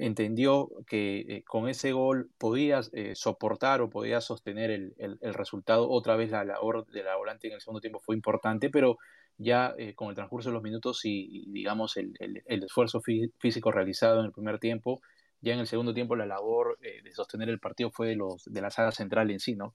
entendió 0.00 0.70
que 0.86 1.20
eh, 1.20 1.44
con 1.44 1.68
ese 1.68 1.92
gol 1.92 2.30
podía 2.38 2.80
eh, 2.92 3.14
soportar 3.14 3.82
o 3.82 3.90
podía 3.90 4.20
sostener 4.22 4.70
el, 4.70 4.94
el, 4.98 5.34
resultado. 5.34 5.90
Otra 5.90 6.16
vez 6.16 6.30
la 6.30 6.42
labor 6.42 6.86
de 6.86 7.02
la 7.02 7.16
volante 7.16 7.48
en 7.48 7.54
el 7.54 7.60
segundo 7.60 7.82
tiempo 7.82 8.00
fue 8.00 8.16
importante, 8.16 8.70
pero 8.70 8.96
ya 9.36 9.74
eh, 9.78 9.94
con 9.94 10.08
el 10.08 10.14
transcurso 10.14 10.48
de 10.48 10.54
los 10.54 10.62
minutos 10.62 11.02
y, 11.04 11.44
digamos 11.50 11.98
el, 11.98 12.14
el, 12.18 12.64
esfuerzo 12.64 13.00
fí 13.00 13.30
físico 13.38 13.70
realizado 13.70 14.20
en 14.20 14.26
el 14.26 14.32
primer 14.32 14.58
tiempo, 14.58 15.02
ya 15.42 15.52
en 15.52 15.60
el 15.60 15.66
segundo 15.66 15.92
tiempo 15.92 16.16
la 16.16 16.26
labor 16.26 16.78
de 16.80 17.12
sostener 17.12 17.48
el 17.48 17.60
partido 17.60 17.90
fue 17.90 18.08
de, 18.08 18.16
los, 18.16 18.44
de 18.44 18.60
la 18.60 18.70
saga 18.70 18.92
central 18.92 19.30
en 19.30 19.40
sí, 19.40 19.54
¿no? 19.54 19.72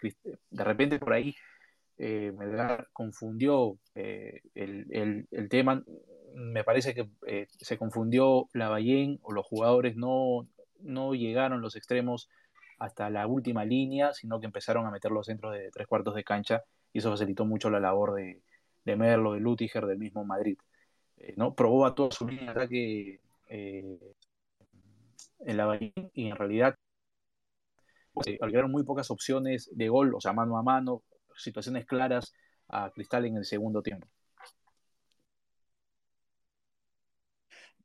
De 0.51 0.63
repente 0.63 1.00
por 1.00 1.13
ahí 1.13 1.36
Melgar 1.98 2.88
confundió 2.94 3.79
el, 3.96 5.48
tema, 5.50 5.84
me 6.36 6.63
parece 6.63 6.94
que 6.94 7.10
eh, 7.27 7.48
se 7.60 7.77
confundió 7.77 8.50
la 8.54 8.70
Ballén 8.70 9.20
o 9.24 9.32
los 9.32 9.46
jugadores 9.46 9.96
no, 9.96 10.48
no 10.82 11.15
llegaron 11.15 11.62
los 11.62 11.75
extremos 11.75 12.30
hasta 12.77 13.10
la 13.10 13.25
última 13.25 13.63
línea, 13.65 14.13
sino 14.13 14.39
que 14.39 14.46
empezaron 14.46 14.86
a 14.86 14.92
meter 14.92 15.12
los 15.12 15.25
centros 15.25 15.54
de 15.54 15.72
tres 15.72 15.88
cuartos 15.88 16.15
de 16.15 16.24
cancha 16.24 16.63
y 16.92 17.00
eso 17.00 17.12
facilitó 17.12 17.46
mucho 17.46 17.70
la 17.70 17.80
labor 17.80 18.13
de, 18.13 18.42
de 18.84 18.96
Merlo, 18.96 19.34
de 19.34 19.39
Lutiger, 19.39 19.86
del 19.86 19.98
mismo 19.98 20.25
Madrid. 20.25 20.58
Eh, 21.18 21.34
¿no? 21.38 21.56
Probó 21.56 21.86
a 21.86 21.96
toda 21.96 22.12
su 22.12 22.27
línea 22.27 22.46
de 22.46 22.51
ataque 22.51 23.20
eh, 23.50 24.00
en 25.39 25.58
la 25.58 25.77
y 25.80 26.27
en 26.27 26.36
realidad 26.36 26.75
eh, 28.25 28.39
muy 28.68 28.84
pocas 28.84 29.12
opciones 29.12 29.70
de 29.74 29.89
gol, 29.89 30.15
o 30.15 30.22
sea, 30.22 30.34
mano 30.34 30.58
a 30.58 30.63
mano, 30.63 31.04
situaciones 31.36 31.86
claras 31.86 32.34
a 32.70 32.89
Cristal 32.92 33.25
en 33.25 33.38
el 33.38 33.46
segundo 33.46 33.82
tiempo. 33.82 34.08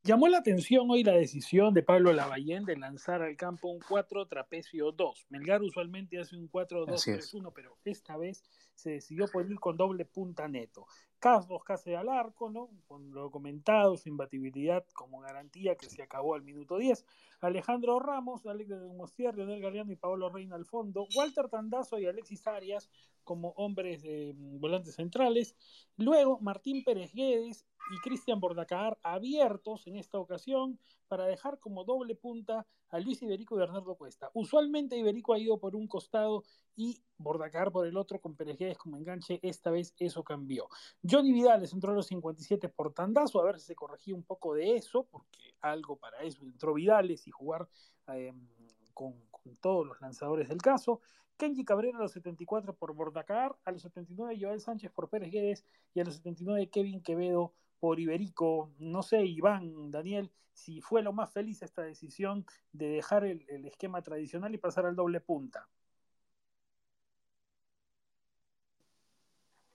Llamó 0.03 0.29
la 0.29 0.39
atención 0.39 0.91
hoy 0.91 1.05
la 1.05 1.13
decisión 1.13 1.75
de 1.75 1.83
Pablo 1.83 2.15
Lavallén 2.15 2.65
de 2.65 2.75
lanzar 2.75 3.21
al 3.21 3.37
campo 3.37 3.69
un 3.69 3.81
4 3.87 4.27
trapecio 4.29 4.93
2. 4.93 5.27
Melgar 5.29 5.61
usualmente 5.61 6.19
hace 6.19 6.37
un 6.37 6.51
4-2-3-1, 6.51 7.53
pero 7.55 7.77
esta 7.85 8.17
vez 8.17 8.43
se 8.75 8.93
decidió 8.93 9.27
por 9.29 9.51
ir 9.51 9.61
con 9.61 9.77
doble 9.77 10.07
punta 10.07 10.49
neto. 10.49 10.87
Carlos 11.19 11.63
casi 11.65 11.93
al 11.93 12.09
arco, 12.09 12.49
¿no? 12.49 12.71
Con 12.87 13.13
lo 13.13 13.31
comentado, 13.31 13.99
su 13.99 14.09
imbatibilidad 14.09 14.87
como 14.95 15.21
garantía 15.21 15.75
que 15.75 15.91
se 15.91 16.03
acabó 16.03 16.35
al 16.35 16.45
minuto 16.45 16.79
10. 16.79 17.05
Alejandro 17.43 18.01
Ramos, 18.01 18.47
Alex 18.47 18.71
de 18.71 18.95
Mostier, 18.95 19.37
Leonel 19.37 19.61
Galeano 19.61 19.93
y 19.93 19.97
Pablo 19.97 20.31
Reina 20.31 20.57
al 20.57 20.65
fondo. 20.65 21.07
Walter 21.15 21.51
Tandazo 21.51 21.99
y 21.99 22.07
Alexis 22.07 22.47
Arias 22.47 22.89
como 23.31 23.51
hombres 23.51 24.03
mm, 24.05 24.59
volantes 24.59 24.97
centrales. 24.97 25.55
Luego 25.97 26.41
Martín 26.41 26.83
Pérez 26.83 27.13
Guedes 27.15 27.65
y 27.93 28.01
Cristian 28.01 28.41
Bordacar 28.41 28.99
abiertos 29.05 29.87
en 29.87 29.95
esta 29.95 30.19
ocasión 30.19 30.81
para 31.07 31.27
dejar 31.27 31.61
como 31.61 31.85
doble 31.85 32.17
punta 32.17 32.67
a 32.89 32.99
Luis 32.99 33.23
Iberico 33.23 33.55
y 33.55 33.59
Bernardo 33.61 33.95
Cuesta. 33.95 34.33
Usualmente 34.35 34.97
Iberico 34.97 35.33
ha 35.33 35.39
ido 35.39 35.59
por 35.59 35.77
un 35.77 35.87
costado 35.87 36.43
y 36.75 37.05
Bordacar 37.19 37.71
por 37.71 37.87
el 37.87 37.97
otro 37.97 38.21
con 38.21 38.35
Pérez 38.35 38.77
como 38.77 38.97
enganche. 38.97 39.39
Esta 39.43 39.71
vez 39.71 39.95
eso 40.01 40.25
cambió. 40.25 40.67
Johnny 41.09 41.33
Vidal 41.33 41.65
entró 41.73 41.93
a 41.93 41.95
los 41.95 42.09
57 42.09 42.69
por 42.69 42.93
tandazo, 42.93 43.39
a 43.41 43.45
ver 43.45 43.61
si 43.61 43.67
se 43.67 43.77
corregía 43.77 44.17
un 44.17 44.25
poco 44.25 44.55
de 44.55 44.75
eso, 44.75 45.05
porque 45.05 45.55
algo 45.61 45.95
para 45.95 46.25
eso 46.25 46.43
entró 46.43 46.75
Vidales 46.75 47.29
y 47.29 47.31
jugar 47.31 47.69
em, 48.09 48.49
con, 48.93 49.15
con, 49.43 49.57
todos 49.57 49.87
los 49.87 50.01
lanzadores 50.01 50.49
del 50.49 50.63
caso. 50.63 51.01
Kenji 51.37 51.65
Cabrera 51.65 51.99
a 51.99 52.03
los 52.03 52.13
74 52.13 52.75
por 52.75 52.95
Bordacar, 52.95 53.57
a 53.65 53.73
los 53.73 53.83
79 53.83 54.39
Joel 54.41 54.61
Sánchez 54.61 54.91
por 54.93 55.09
Pérez 55.09 55.31
Guedes 55.31 55.65
y 55.95 56.01
a 56.01 56.05
los 56.05 56.17
79 56.17 56.69
Kevin 56.69 57.03
Quevedo 57.03 57.55
por 57.79 57.99
Iberico. 57.99 58.71
No 58.79 59.03
sé, 59.03 59.25
Iván, 59.25 59.91
Daniel, 59.91 60.31
si 60.53 60.81
fue 60.81 61.03
lo 61.03 61.13
más 61.13 61.33
feliz 61.33 61.63
esta 61.63 61.83
decisión 61.83 62.45
de 62.73 62.89
dejar 62.89 63.25
el, 63.25 63.65
esquema 63.67 64.03
tradicional 64.03 64.55
y 64.55 64.59
pasar 64.59 64.87
al 64.87 64.97
doble 64.97 65.21
punta. 65.21 65.69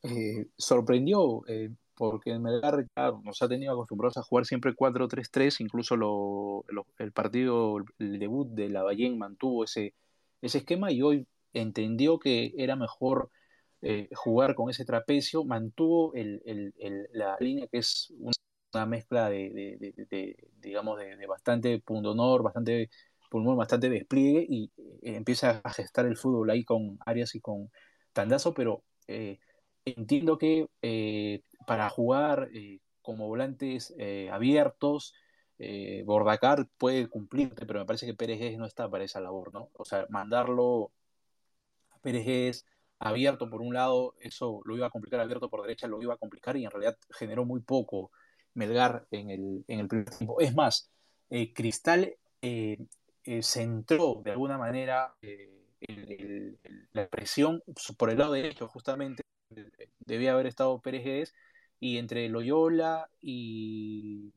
Eh, 0.03 0.50
sorprendió 0.55 1.43
eh, 1.48 1.72
porque 1.96 2.32
el 2.32 2.40
Melgar 2.40 2.86
nos 3.24 3.42
ha 3.42 3.48
tenido 3.48 3.74
acostumbrados 3.74 4.18
a 4.18 4.24
jugar 4.24 4.46
siempre 4.46 4.74
4-3-3, 4.74 5.62
incluso 5.62 5.96
el 7.00 7.12
partido, 7.12 7.78
el 8.00 8.20
debut 8.20 8.50
de 8.50 8.70
la 8.70 8.84
Ballén 8.84 9.18
mantuvo 9.18 9.64
ese, 9.64 9.94
ese 10.42 10.60
esquema 10.60 10.92
y 10.92 11.02
hoy 11.02 11.28
entendió 11.54 12.20
que 12.20 12.54
era 12.58 12.75
mejor 12.75 13.30
eh, 13.82 14.10
jugar 14.16 14.56
con 14.56 14.70
ese 14.70 14.86
trapecio, 14.86 15.44
mantuvo 15.44 16.12
la 17.14 17.38
línea 17.40 17.68
que 17.68 17.78
es 17.78 18.12
una 18.74 18.86
mezcla 18.86 19.30
de, 19.30 19.94
digamos, 20.60 20.98
de, 20.98 21.28
bastante 21.28 21.80
pundonor, 21.80 22.44
bastante 22.44 22.90
pulmón, 23.30 23.58
bastante 23.58 23.90
despliegue 23.90 24.46
y 24.50 24.72
eh, 24.78 25.16
empieza 25.18 25.62
a 25.64 25.72
gestar 25.72 26.06
el 26.06 26.18
fútbol 26.18 26.50
ahí 26.50 26.64
con 26.64 26.98
Arias 27.06 27.36
y 27.36 27.40
con 27.42 27.72
Tandazo, 28.12 28.54
pero 28.54 28.84
eh, 29.08 29.40
entiendo 29.86 30.38
que 30.38 30.68
para 31.65 31.89
jugar 31.89 32.50
como 33.01 33.27
volantes 33.27 33.93
abiertos, 34.31 35.13
Bordacar 36.05 36.67
puede 36.77 37.07
cumplirte, 37.07 37.65
pero 37.65 37.79
me 37.79 37.86
parece 37.86 38.05
que 38.05 38.13
Pérez 38.13 38.57
no 38.57 38.65
está 38.65 38.89
para 38.89 39.03
esa 39.03 39.22
labor, 39.22 39.53
¿no? 39.53 39.69
O 39.74 39.86
sea, 39.86 40.05
mandarlo 40.10 40.91
a 41.91 42.00
Pérez 42.00 42.65
abierto 43.00 43.50
por 43.50 43.62
un 43.62 43.74
lado, 43.74 44.15
eso 44.19 44.62
lo 44.65 44.75
iba 44.75 44.88
a 44.88 44.89
complicar, 44.89 45.19
abierto 45.19 45.50
por 45.50 45.62
derecha 45.62 45.88
lo 45.88 46.01
iba 46.01 46.13
a 46.13 46.17
complicar 46.17 46.57
y 46.57 46.65
en 46.65 46.72
realidad 46.72 46.98
generó 47.12 47.45
muy 47.45 47.62
poco 47.62 48.12
Melgar 48.53 49.05
en 49.12 49.29
el, 49.29 49.65
en 49.67 49.79
el 49.81 49.88
primer 49.88 50.10
tiempo. 50.10 50.39
Es 50.39 50.55
más, 50.55 50.89
eh, 51.29 51.53
Cristal 51.53 52.15
eh, 52.41 52.77
eh, 53.24 53.43
centró 53.43 54.22
de 54.24 54.31
alguna 54.31 54.57
manera 54.57 55.13
la 56.93 57.07
presión 57.10 57.62
por 57.98 58.10
el 58.10 58.17
lado 58.17 58.31
derecho, 58.31 58.67
justamente 58.67 59.24
debía 60.00 60.34
haber 60.34 60.48
estado 60.48 60.79
Pérez 60.79 61.34
y 61.79 61.98
entre 61.98 62.29
Loyola 62.29 63.10
y, 63.22 64.34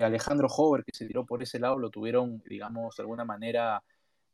Alejandro 0.00 0.48
Hover, 0.48 0.84
que 0.84 0.92
se 0.94 1.06
tiró 1.06 1.26
por 1.26 1.42
ese 1.42 1.58
lado, 1.58 1.78
lo 1.78 1.90
tuvieron, 1.90 2.42
digamos, 2.46 2.96
de 2.96 3.02
alguna 3.02 3.24
manera 3.24 3.82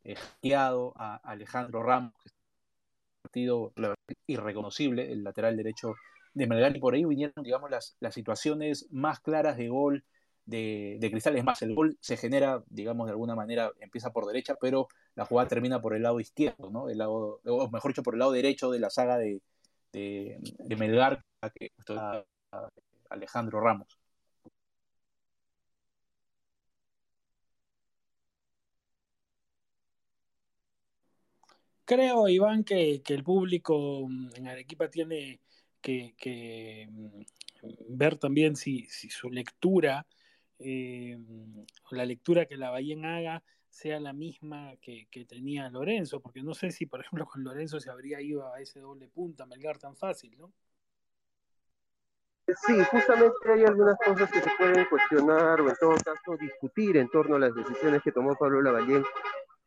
hackeado 0.03 0.93
a 0.95 1.17
Alejandro 1.17 1.83
Ramos, 1.83 2.13
que 2.23 2.29
partido 3.21 3.73
irreconocible, 4.27 5.11
el 5.11 5.23
lateral 5.23 5.55
derecho 5.55 5.95
de 6.33 6.47
Melgar, 6.47 6.75
y 6.75 6.79
por 6.79 6.93
ahí 6.93 7.05
vinieron, 7.05 7.43
digamos, 7.43 7.69
las, 7.69 7.95
las 7.99 8.13
situaciones 8.13 8.87
más 8.91 9.19
claras 9.19 9.57
de 9.57 9.67
gol 9.67 10.03
de, 10.45 10.97
de 10.99 11.11
Cristal. 11.11 11.37
Es 11.37 11.43
más, 11.43 11.61
el 11.61 11.75
gol 11.75 11.97
se 11.99 12.17
genera, 12.17 12.63
digamos, 12.67 13.07
de 13.07 13.11
alguna 13.11 13.35
manera, 13.35 13.71
empieza 13.79 14.11
por 14.11 14.25
derecha, 14.25 14.55
pero 14.59 14.87
la 15.15 15.25
jugada 15.25 15.49
termina 15.49 15.81
por 15.81 15.93
el 15.93 16.03
lado 16.03 16.19
izquierdo, 16.19 16.69
¿no? 16.71 16.89
El 16.89 16.97
lado, 16.97 17.41
o 17.45 17.69
mejor 17.69 17.91
dicho, 17.91 18.03
por 18.03 18.15
el 18.15 18.19
lado 18.19 18.31
derecho 18.31 18.71
de 18.71 18.79
la 18.79 18.89
saga 18.89 19.17
de, 19.17 19.41
de 19.91 20.75
Melgar, 20.77 21.23
que 21.49 21.71
Alejandro 23.09 23.59
Ramos. 23.59 23.97
Creo, 31.85 32.29
Iván, 32.29 32.63
que, 32.63 33.01
el 33.05 33.23
público 33.23 34.07
mm, 34.07 34.29
en 34.35 34.47
Arequipa 34.47 34.89
tiene 34.89 35.41
que, 35.81 36.87
mm, 36.89 37.21
ver 37.97 38.17
también 38.17 38.55
si, 38.55 38.87
su 38.89 39.29
lectura, 39.29 40.07
eh, 40.59 41.17
la 41.89 42.05
lectura 42.05 42.45
que 42.45 42.55
la 42.57 42.69
Bahía 42.69 42.95
haga, 43.17 43.43
sea 43.69 43.99
la 43.99 44.13
misma 44.13 44.75
que, 44.81 45.07
tenía 45.27 45.69
Lorenzo, 45.69 46.21
porque 46.21 46.43
no 46.43 46.53
sé 46.53 46.71
si, 46.71 46.85
por 46.85 47.01
ejemplo, 47.01 47.25
con 47.25 47.43
Lorenzo 47.43 47.79
se 47.79 47.89
habría 47.89 48.21
ido 48.21 48.53
a 48.53 48.61
ese 48.61 48.79
doble 48.79 49.07
punta, 49.07 49.45
Melgar 49.45 49.77
tan 49.77 49.95
fácil, 49.95 50.37
¿no? 50.37 50.53
Sí, 52.65 52.83
justamente 52.91 53.35
hay 53.53 53.63
algunas 53.65 53.97
cosas 54.05 54.31
que 54.31 54.41
se 54.41 54.49
pueden 54.57 54.85
cuestionar 54.85 55.61
o 55.61 55.69
en 55.69 55.75
todo 55.79 55.95
caso 56.03 56.37
discutir 56.39 56.97
en 56.97 57.09
torno 57.09 57.35
a 57.35 57.39
las 57.39 57.55
decisiones 57.55 58.01
que 58.01 58.11
tomó 58.11 58.35
Pablo 58.35 58.61
Lavallén 58.61 59.03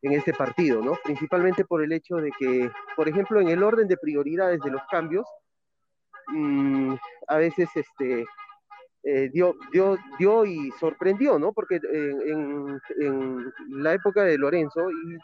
en 0.03 0.13
este 0.13 0.35
partido, 0.35 0.83
¿no? 0.83 0.99
Principalmente 1.03 1.65
por 1.65 1.83
el 1.83 1.93
hecho 1.93 2.17
de 2.17 2.31
que, 2.39 2.71
por 2.97 3.09
ejemplo, 3.09 3.41
en 3.41 3.49
el 3.49 3.63
orden 3.63 3.89
de 3.89 3.97
prioridades 3.97 4.61
de 4.61 4.71
los 4.71 4.83
cambios, 4.91 5.27
mm, 6.29 6.95
a 7.29 7.37
veces 7.39 7.69
este, 7.75 8.27
eh, 9.05 9.31
dio, 9.33 9.55
dio, 9.73 9.97
dio 10.19 10.45
y 10.45 10.71
sorprendió, 10.81 11.39
¿no? 11.39 11.53
Porque 11.53 11.77
en, 11.77 12.81
en, 13.01 13.53
la 13.69 13.95
época 13.95 14.25
de 14.25 14.37
Lorenzo, 14.37 14.91
y 14.91 15.15
eh, 15.15 15.19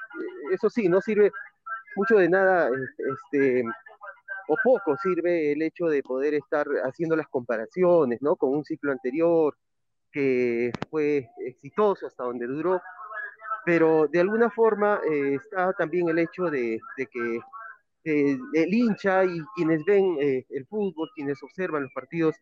eso 0.53 0.71
sí, 0.71 0.89
no 0.89 1.01
sirve 1.01 1.31
mucho 1.97 2.17
de 2.17 2.29
nada, 2.29 2.71
este, 2.99 3.65
o 4.53 4.57
poco 4.65 4.97
sirve 4.97 5.53
el 5.53 5.63
hecho 5.63 5.87
de 5.87 6.03
poder 6.03 6.35
estar 6.35 6.67
haciendo 6.83 7.15
las 7.15 7.29
comparaciones, 7.29 8.21
¿no? 8.21 8.35
Con 8.35 8.51
un 8.51 8.65
ciclo 8.65 8.91
anterior 8.91 9.57
que 10.11 10.73
fue 10.91 11.29
exitoso 11.39 12.09
hasta 12.09 12.25
donde 12.25 12.49
duró, 12.49 12.83
pero 13.65 14.09
de 14.09 14.19
alguna 14.19 14.51
forma 14.51 15.01
eh, 15.09 15.37
está 15.37 15.73
también 15.75 16.09
el 16.09 16.19
hecho 16.19 16.51
de, 16.51 16.81
que 16.97 17.41
eh, 18.03 18.39
el 18.55 18.75
hincha 18.75 19.25
y 19.25 19.41
quienes 19.55 19.85
ven 19.85 20.17
eh, 20.21 20.45
el 20.51 20.67
fútbol, 20.67 21.11
quienes 21.15 21.41
observan 21.45 21.85
los 21.85 21.93
partidos 21.93 22.35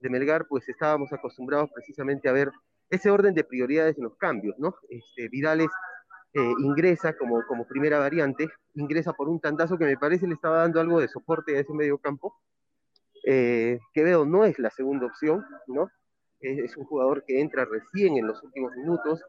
de 0.00 0.10
Melgar, 0.10 0.48
pues 0.48 0.68
estábamos 0.68 1.12
acostumbrados 1.12 1.70
precisamente 1.72 2.28
a 2.28 2.32
ver 2.32 2.50
ese 2.90 3.08
orden 3.08 3.34
de 3.34 3.44
prioridades 3.44 3.96
en 3.98 4.04
los 4.04 4.16
cambios, 4.16 4.58
¿no? 4.58 4.74
Este, 4.88 5.28
Vidales 5.28 5.68
ingresa 6.34 7.16
como, 7.16 7.44
como 7.46 7.66
primera 7.66 7.98
variante, 7.98 8.48
ingresa 8.74 9.12
por 9.12 9.28
un 9.28 9.40
tandazo 9.40 9.76
que 9.76 9.84
me 9.84 9.96
parece 9.98 10.26
le 10.26 10.34
estaba 10.34 10.58
dando 10.58 10.80
algo 10.80 11.00
de 11.00 11.08
soporte 11.08 11.56
a 11.56 11.60
ese 11.60 11.72
medio 11.72 11.98
campo. 11.98 12.34
Quevedo 13.22 14.24
no 14.24 14.44
es 14.44 14.58
la 14.58 14.70
segunda 14.70 15.06
opción, 15.06 15.44
¿no? 15.66 15.90
es 16.42 16.76
un 16.76 16.84
jugador 16.84 17.24
que 17.24 17.40
entra 17.40 17.64
recién 17.64 18.16
en 18.16 18.26
los 18.26 18.42
últimos 18.42 18.74
minutos, 18.76 19.22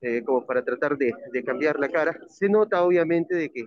eh, 0.00 0.22
como 0.24 0.46
para 0.46 0.64
tratar 0.64 0.96
de, 0.96 1.12
cambiar 1.44 1.78
la 1.78 1.88
cara. 1.88 2.18
Se 2.28 2.48
nota 2.48 2.82
obviamente 2.82 3.34
de 3.34 3.50
que 3.50 3.64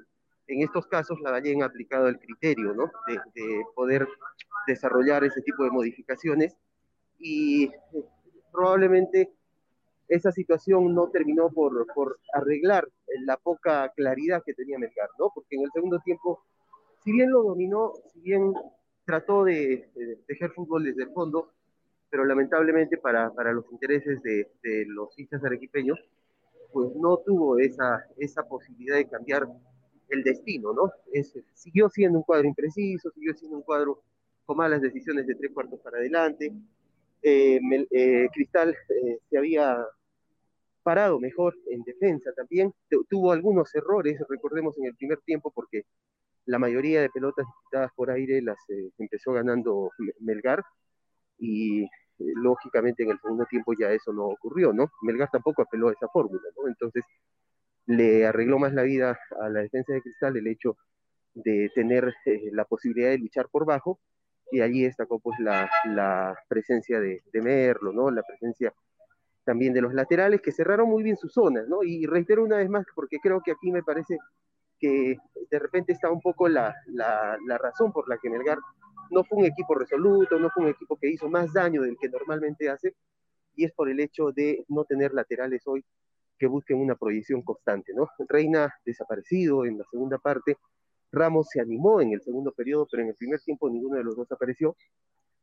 en 0.48 0.62
estos 0.62 0.88
casos 0.88 1.20
la 1.22 1.32
Valle 1.32 1.62
ha 1.62 1.66
aplicado 1.66 2.08
el 2.08 2.20
criterio, 2.20 2.74
¿no? 2.74 2.92
De, 3.08 3.64
poder 3.76 4.08
desarrollar 4.68 5.24
ese 5.24 5.42
tipo 5.42 5.64
de 5.64 5.72
modificaciones. 5.72 6.56
y 7.18 7.66
eh, 7.66 7.74
probablemente 8.52 9.32
esa 10.10 10.32
situación 10.32 10.94
no 10.94 11.10
terminó 11.10 11.50
por, 11.50 11.86
por 11.94 12.20
arreglar 12.34 12.88
la 13.26 13.38
poca 13.38 13.92
claridad 13.96 14.44
que 14.44 14.54
tenía 14.54 14.80
Melgar, 14.80 15.10
¿no? 15.20 15.32
Porque 15.34 15.56
en 15.56 15.64
el 15.64 15.72
segundo 15.72 16.00
tiempo, 16.00 16.44
si 17.04 17.12
bien 17.12 17.32
lo 17.32 17.44
dominó, 17.44 17.94
si 18.12 18.20
bien 18.20 18.54
trató 19.06 19.44
de, 19.44 19.88
tejer 20.28 20.52
fútbol 20.52 20.84
desde 20.84 21.04
el 21.04 21.12
fondo, 21.12 21.52
pero 22.10 22.26
lamentablemente 22.26 22.98
para, 22.98 23.32
para 23.32 23.54
los 23.54 23.72
intereses 23.72 24.22
de, 24.24 24.50
de, 24.64 24.86
los 24.88 25.18
hinchas 25.18 25.44
arequipeños, 25.44 26.00
pues 26.74 26.96
no 26.96 27.18
tuvo 27.18 27.60
esa, 27.60 28.06
esa 28.18 28.44
posibilidad 28.44 28.98
de 28.98 29.08
cambiar 29.08 29.48
el 30.10 30.24
destino, 30.24 30.74
¿no? 30.74 30.92
Es, 31.14 31.38
siguió 31.54 31.88
siendo 31.90 32.18
un 32.18 32.24
cuadro 32.24 32.48
impreciso, 32.48 33.12
siguió 33.12 33.34
siendo 33.36 33.58
un 33.58 33.64
cuadro 33.64 34.02
con 34.46 34.58
malas 34.58 34.82
decisiones 34.82 35.28
de 35.28 35.36
tres 35.36 35.52
cuartos 35.52 35.80
para 35.82 35.98
adelante. 35.98 36.52
Eh, 37.22 37.60
eh, 37.92 38.28
Cristal 38.34 38.76
eh, 38.90 39.20
se 39.30 39.38
había 39.38 39.86
parado 40.84 41.20
mejor 41.20 41.56
en 41.70 41.84
defensa 41.84 42.32
también. 42.34 42.74
Tuvo 43.10 43.32
algunos 43.32 43.74
errores, 43.76 44.20
recordemos 44.30 44.78
en 44.78 44.86
el 44.86 44.96
primer 44.96 45.20
tiempo, 45.22 45.52
porque 45.54 45.84
la 46.46 46.60
mayoría 46.60 47.02
de 47.02 47.10
pelotas 47.10 47.46
disputadas 47.46 47.92
por 47.96 48.10
aire 48.12 48.42
las 48.42 48.58
eh, 48.70 48.90
empezó 48.98 49.34
ganando 49.34 49.92
Melgar 50.20 50.64
y 51.38 51.84
eh, 51.84 51.88
lógicamente 52.18 53.04
en 53.04 53.12
el 53.12 53.20
segundo 53.20 53.46
tiempo 53.46 53.74
ya 53.80 53.92
eso 53.92 54.12
no 54.14 54.26
ocurrió, 54.26 54.74
¿no? 54.74 54.92
Melgar 55.04 55.30
tampoco 55.32 55.62
apeló 55.62 55.90
a 55.90 55.94
esa 55.94 56.08
fórmula, 56.08 56.42
¿no? 56.58 56.68
Entonces 56.68 57.04
le 57.86 58.26
arregló 58.26 58.60
más 58.60 58.74
la 58.74 58.84
vida 58.84 59.20
a 59.42 59.50
la 59.50 59.62
defensa 59.62 59.94
de 59.94 60.02
Cristal 60.02 60.38
el 60.38 60.48
hecho 60.48 60.78
de 61.34 61.72
tener 61.76 62.14
eh, 62.26 62.50
la 62.52 62.66
posibilidad 62.66 63.10
de 63.10 63.20
luchar 63.20 63.48
por 63.50 63.66
bajo 63.66 64.00
y 64.52 64.62
allí 64.62 64.84
destacó 64.84 65.20
pues 65.20 65.40
la, 65.40 65.70
la 65.86 66.36
presencia 66.48 67.00
de, 67.00 67.22
de 67.32 67.42
Merlo, 67.42 67.94
¿no? 67.94 68.10
La 68.12 68.24
presencia 68.24 68.74
también 69.44 69.74
de 69.74 69.82
los 69.82 69.94
laterales 69.94 70.42
que 70.42 70.52
cerraron 70.52 70.90
muy 70.90 71.04
bien 71.04 71.18
sus 71.18 71.34
zonas, 71.34 71.68
¿no? 71.68 71.84
Y 71.84 72.06
reitero 72.06 72.44
una 72.44 72.58
vez 72.58 72.70
más, 72.70 72.86
porque 72.96 73.18
creo 73.20 73.42
que 73.44 73.52
aquí 73.52 73.72
me 73.72 73.84
parece 73.84 74.18
que 74.80 75.18
de 75.50 75.60
repente 75.60 75.94
está 75.94 76.12
un 76.12 76.22
poco 76.22 76.48
la, 76.48 76.74
la, 76.88 77.38
la, 77.46 77.58
razón 77.58 77.92
por 77.92 78.08
la 78.08 78.18
que 78.18 78.30
Melgar 78.30 78.60
no 79.12 79.24
fue 79.24 79.40
un 79.40 79.46
equipo 79.46 79.76
resoluto, 79.76 80.40
no 80.40 80.50
fue 80.52 80.64
un 80.64 80.70
equipo 80.70 80.98
que 80.98 81.10
hizo 81.10 81.30
más 81.30 81.52
daño 81.54 81.82
del 81.82 81.98
que 82.00 82.10
normalmente 82.10 82.70
hace, 82.70 82.96
y 83.56 83.66
es 83.66 83.74
por 83.74 83.90
el 83.90 84.00
hecho 84.00 84.32
de 84.32 84.64
no 84.70 84.86
tener 84.86 85.14
laterales 85.14 85.64
hoy 85.66 85.84
que 86.38 86.48
busquen 86.48 86.78
una 86.78 86.96
proyección 86.96 87.42
constante, 87.42 87.94
¿no? 87.94 88.08
Reina 88.30 88.74
desaparecido 88.86 89.66
en 89.66 89.78
la 89.78 89.84
segunda 89.92 90.18
parte, 90.18 90.58
Ramos 91.12 91.48
se 91.50 91.60
animó 91.60 92.02
en 92.02 92.14
el 92.14 92.22
segundo 92.22 92.52
periodo, 92.52 92.88
pero 92.90 93.04
en 93.04 93.10
el 93.10 93.16
primer 93.16 93.42
tiempo 93.42 93.70
ninguno 93.70 93.98
de 93.98 94.04
los 94.04 94.16
dos 94.16 94.32
apareció, 94.32 94.76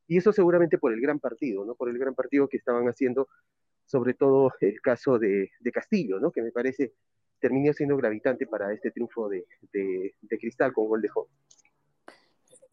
y 0.06 0.16
eso 0.16 0.32
seguramente 0.32 0.78
por 0.78 0.92
el 0.92 1.00
gran 1.00 1.18
partido, 1.18 1.64
¿no? 1.64 1.74
Por 1.74 1.90
el 1.90 1.98
gran 1.98 2.14
partido 2.14 2.48
que 2.48 2.56
estaban 2.56 2.86
haciendo 2.86 3.28
sobre 3.86 4.14
todo 4.14 4.52
el 4.60 4.80
caso 4.80 5.18
de, 5.18 5.50
de 5.60 5.72
Castillo, 5.72 6.20
¿no? 6.20 6.30
que 6.30 6.42
me 6.42 6.52
parece 6.52 6.92
terminó 7.38 7.72
siendo 7.72 7.96
gravitante 7.96 8.46
para 8.46 8.72
este 8.72 8.90
triunfo 8.90 9.28
de, 9.28 9.46
de, 9.72 10.38
Cristal 10.38 10.72
con 10.72 10.88
gol 10.88 11.02
de 11.02 11.08
Joven. 11.08 11.32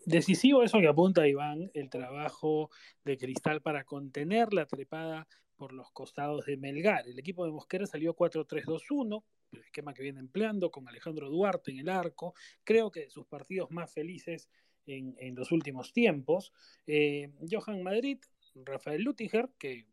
Decisivo 0.05 0.63
eso 0.63 0.79
que 0.79 0.87
apunta 0.87 1.27
Iván, 1.27 1.71
el 1.73 1.89
trabajo 1.89 2.69
de 3.05 3.17
Cristal 3.17 3.61
para 3.61 3.83
contener 3.83 4.53
la 4.53 4.65
trepada 4.65 5.27
por 5.55 5.71
los 5.71 5.91
costados 5.91 6.45
de 6.45 6.57
Melgar. 6.57 7.07
El 7.07 7.19
equipo 7.19 7.45
de 7.45 7.51
Mosquera 7.51 7.85
salió 7.85 8.15
4-3-2-1, 8.15 9.23
el 9.53 9.59
esquema 9.59 9.93
que 9.93 10.03
viene 10.03 10.19
empleando 10.19 10.71
con 10.71 10.87
Alejandro 10.87 11.29
Duarte 11.29 11.71
en 11.71 11.79
el 11.79 11.89
arco. 11.89 12.33
Creo 12.63 12.91
que 12.91 13.09
sus 13.09 13.25
partidos 13.27 13.71
más 13.71 13.93
felices 13.93 14.49
en, 14.85 15.15
en 15.19 15.35
los 15.35 15.51
últimos 15.51 15.93
tiempos. 15.93 16.51
Eh, 16.85 17.31
Johan 17.49 17.81
Madrid, 17.83 18.19
Rafael 18.55 19.03
Lutiger, 19.03 19.51
que 19.57 19.85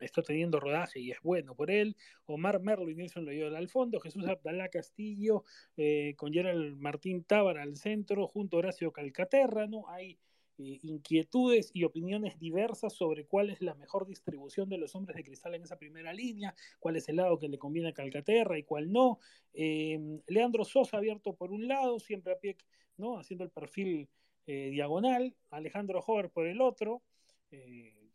está 0.00 0.22
teniendo 0.22 0.60
rodaje 0.60 1.00
y 1.00 1.10
es 1.10 1.20
bueno 1.22 1.54
por 1.54 1.70
él. 1.70 1.96
Omar 2.26 2.60
Merlo 2.60 2.90
y 2.90 2.94
Nelson 2.94 3.24
Loyola 3.24 3.58
al 3.58 3.68
fondo, 3.68 4.00
Jesús 4.00 4.26
Abdalá 4.26 4.68
Castillo 4.68 5.44
eh, 5.76 6.14
con 6.16 6.32
Gerald 6.32 6.76
Martín 6.78 7.24
Tábara 7.24 7.62
al 7.62 7.76
centro, 7.76 8.26
junto 8.26 8.56
a 8.56 8.60
Horacio 8.60 8.92
Calcaterra, 8.92 9.66
¿no? 9.66 9.88
Hay 9.88 10.18
eh, 10.58 10.78
inquietudes 10.82 11.70
y 11.74 11.84
opiniones 11.84 12.38
diversas 12.38 12.94
sobre 12.94 13.26
cuál 13.26 13.50
es 13.50 13.60
la 13.60 13.74
mejor 13.74 14.06
distribución 14.06 14.68
de 14.68 14.78
los 14.78 14.94
hombres 14.94 15.16
de 15.16 15.24
cristal 15.24 15.54
en 15.54 15.62
esa 15.62 15.78
primera 15.78 16.12
línea, 16.12 16.54
cuál 16.78 16.96
es 16.96 17.08
el 17.08 17.16
lado 17.16 17.38
que 17.38 17.48
le 17.48 17.58
conviene 17.58 17.90
a 17.90 17.94
Calcaterra 17.94 18.58
y 18.58 18.62
cuál 18.62 18.92
no. 18.92 19.18
Eh, 19.52 20.20
Leandro 20.26 20.64
Sosa 20.64 20.98
abierto 20.98 21.34
por 21.34 21.52
un 21.52 21.68
lado, 21.68 21.98
siempre 21.98 22.32
a 22.32 22.38
pie, 22.38 22.56
¿no? 22.96 23.18
Haciendo 23.18 23.44
el 23.44 23.50
perfil 23.50 24.08
diagonal, 24.46 25.34
Alejandro 25.50 25.98
Hover 26.06 26.30
por 26.30 26.46
el 26.46 26.60
otro. 26.60 27.02
Eh, 27.50 28.05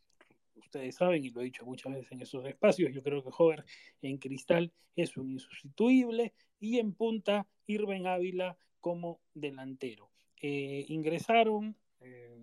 ustedes 0.56 0.94
saben, 0.94 1.24
y 1.24 1.30
lo 1.30 1.40
he 1.40 1.44
dicho 1.44 1.64
muchas 1.64 1.92
veces 1.92 2.12
en 2.12 2.22
esos 2.22 2.44
espacios, 2.46 2.92
yo 2.92 3.02
creo 3.02 3.22
que 3.22 3.30
Hover 3.36 3.64
en 4.00 4.18
cristal 4.18 4.72
es 4.96 5.16
un 5.16 5.30
insustituible, 5.30 6.32
y 6.60 6.78
en 6.78 6.94
punta 6.94 7.46
Irben 7.66 8.06
Ávila 8.06 8.56
como 8.80 9.20
delantero. 9.34 10.10
Eh, 10.40 10.84
ingresaron 10.88 11.76
eh, 12.00 12.36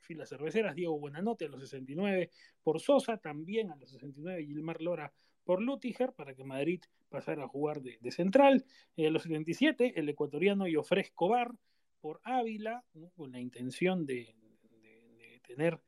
filas 0.00 0.28
cerveceras 0.28 0.74
Diego 0.74 0.98
Buenanote 0.98 1.46
a 1.46 1.48
los 1.48 1.60
69 1.60 2.30
por 2.62 2.80
Sosa, 2.80 3.16
también 3.18 3.70
a 3.70 3.76
los 3.76 3.90
69 3.90 4.44
Gilmar 4.44 4.82
Lora 4.82 5.12
por 5.44 5.62
Lutiger 5.62 6.12
para 6.12 6.34
que 6.34 6.44
Madrid 6.44 6.82
pasara 7.08 7.44
a 7.44 7.48
jugar 7.48 7.80
de, 7.80 8.10
central. 8.10 8.64
Eh, 8.96 9.06
a 9.06 9.10
los 9.10 9.22
77 9.22 9.92
el 9.96 10.08
ecuatoriano 10.08 10.66
Jofre 10.72 11.02
Escobar 11.02 11.52
por 12.00 12.20
Ávila, 12.24 12.84
con 13.14 13.32
la 13.32 13.40
intención 13.40 14.04
de, 14.04 14.34
tener 15.46 15.80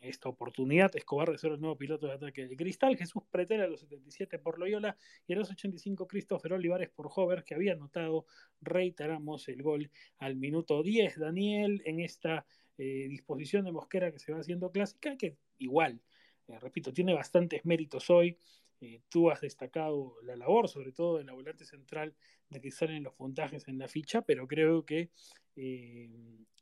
esta 0.00 0.28
oportunidad. 0.28 0.94
Escobar 0.94 1.30
de 1.30 1.38
ser 1.38 1.52
el 1.52 1.60
nuevo 1.60 1.76
piloto 1.76 2.06
de 2.06 2.14
ataque 2.14 2.46
de 2.46 2.56
Cristal. 2.56 2.96
Jesús 2.96 3.22
Pretera 3.30 3.64
a 3.64 3.68
los 3.68 3.80
77 3.80 4.38
por 4.38 4.58
Loyola 4.58 4.96
y 5.26 5.32
a 5.32 5.36
los 5.36 5.50
85 5.50 6.06
Christopher 6.06 6.52
Olivares 6.52 6.90
por 6.90 7.08
Hover, 7.14 7.44
que 7.44 7.54
había 7.54 7.72
anotado, 7.72 8.26
reiteramos, 8.60 9.48
el 9.48 9.62
gol 9.62 9.90
al 10.18 10.36
minuto 10.36 10.82
10. 10.82 11.18
Daniel 11.18 11.82
en 11.84 12.00
esta 12.00 12.46
eh, 12.76 13.06
disposición 13.08 13.64
de 13.64 13.72
Mosquera 13.72 14.12
que 14.12 14.18
se 14.18 14.32
va 14.32 14.38
haciendo 14.38 14.70
clásica, 14.70 15.16
que 15.16 15.36
igual, 15.58 16.00
eh, 16.46 16.58
repito, 16.60 16.92
tiene 16.92 17.14
bastantes 17.14 17.64
méritos 17.64 18.08
hoy. 18.10 18.38
Eh, 18.80 19.00
tú 19.08 19.30
has 19.30 19.40
destacado 19.40 20.14
la 20.22 20.36
labor, 20.36 20.68
sobre 20.68 20.92
todo 20.92 21.18
de 21.18 21.24
la 21.24 21.32
volante 21.32 21.64
central, 21.64 22.14
de 22.48 22.60
que 22.60 22.70
salen 22.70 23.02
los 23.02 23.14
puntajes 23.14 23.66
en 23.66 23.78
la 23.78 23.88
ficha, 23.88 24.22
pero 24.22 24.46
creo 24.46 24.84
que 24.84 25.10
eh, 25.58 26.10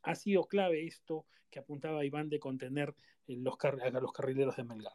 ha 0.03 0.15
sido 0.15 0.45
clave 0.45 0.85
esto 0.85 1.25
que 1.49 1.59
apuntaba 1.59 2.03
Iván 2.03 2.29
de 2.29 2.39
contener 2.39 2.95
los 3.27 3.55
a 3.63 3.99
los 3.99 4.11
carrileros 4.11 4.55
de 4.55 4.63
Melgar. 4.63 4.93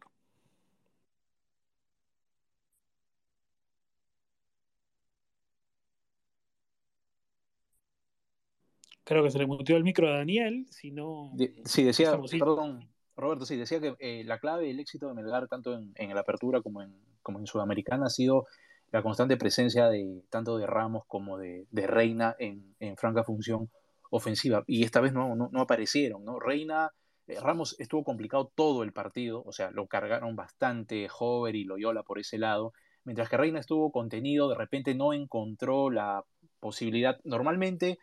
Creo 9.05 9.23
que 9.23 9.31
se 9.31 9.37
le 9.37 9.45
mutió 9.45 9.75
el 9.75 9.83
micro 9.83 10.07
a 10.07 10.17
Daniel, 10.17 10.65
si 10.69 10.91
no... 10.91 11.33
Sí, 11.65 11.83
decía, 11.83 12.17
perdón, 12.39 12.89
Roberto, 13.17 13.45
sí, 13.45 13.57
decía 13.57 13.81
que 13.81 13.95
eh, 13.99 14.23
la 14.23 14.39
clave 14.39 14.67
del 14.67 14.79
éxito 14.79 15.07
de 15.07 15.13
Melgar, 15.13 15.47
tanto 15.47 15.73
en, 15.75 15.91
en 15.95 16.13
la 16.15 16.21
apertura 16.21 16.61
como 16.61 16.81
en, 16.81 16.95
como 17.21 17.39
en 17.39 17.45
Sudamericana, 17.45 18.05
ha 18.05 18.09
sido 18.09 18.47
la 18.93 19.01
constante 19.01 19.37
presencia 19.37 19.89
de 19.89 20.23
tanto 20.29 20.57
de 20.57 20.67
Ramos 20.67 21.03
como 21.07 21.37
de, 21.37 21.67
de 21.71 21.87
Reina 21.87 22.35
en, 22.39 22.75
en, 22.79 22.95
franca 22.95 23.23
función 23.23 23.69
ofensiva. 24.15 24.63
Y 24.67 24.83
esta 24.83 25.01
vez 25.01 25.11
no, 25.13 25.49
aparecieron, 25.55 26.23
¿no? 26.23 26.39
Reina, 26.39 26.91
eh, 27.27 27.39
Ramos 27.41 27.75
estuvo 27.79 28.03
complicado 28.03 28.51
todo 28.55 28.83
el 28.83 28.93
partido, 28.93 29.43
o 29.43 29.51
sea, 29.51 29.71
lo 29.71 29.87
cargaron 29.87 30.35
bastante 30.35 31.07
Hover 31.19 31.55
y 31.55 31.63
Loyola 31.63 32.03
por 32.03 32.19
ese 32.19 32.37
lado, 32.37 32.73
mientras 33.05 33.27
que 33.29 33.37
Reina 33.37 33.59
estuvo 33.59 33.91
contenido, 33.91 34.49
de 34.49 34.55
repente 34.55 34.93
no 34.93 35.13
encontró 35.13 35.89
la 35.89 36.23
posibilidad. 36.59 37.19
Normalmente 37.23 37.97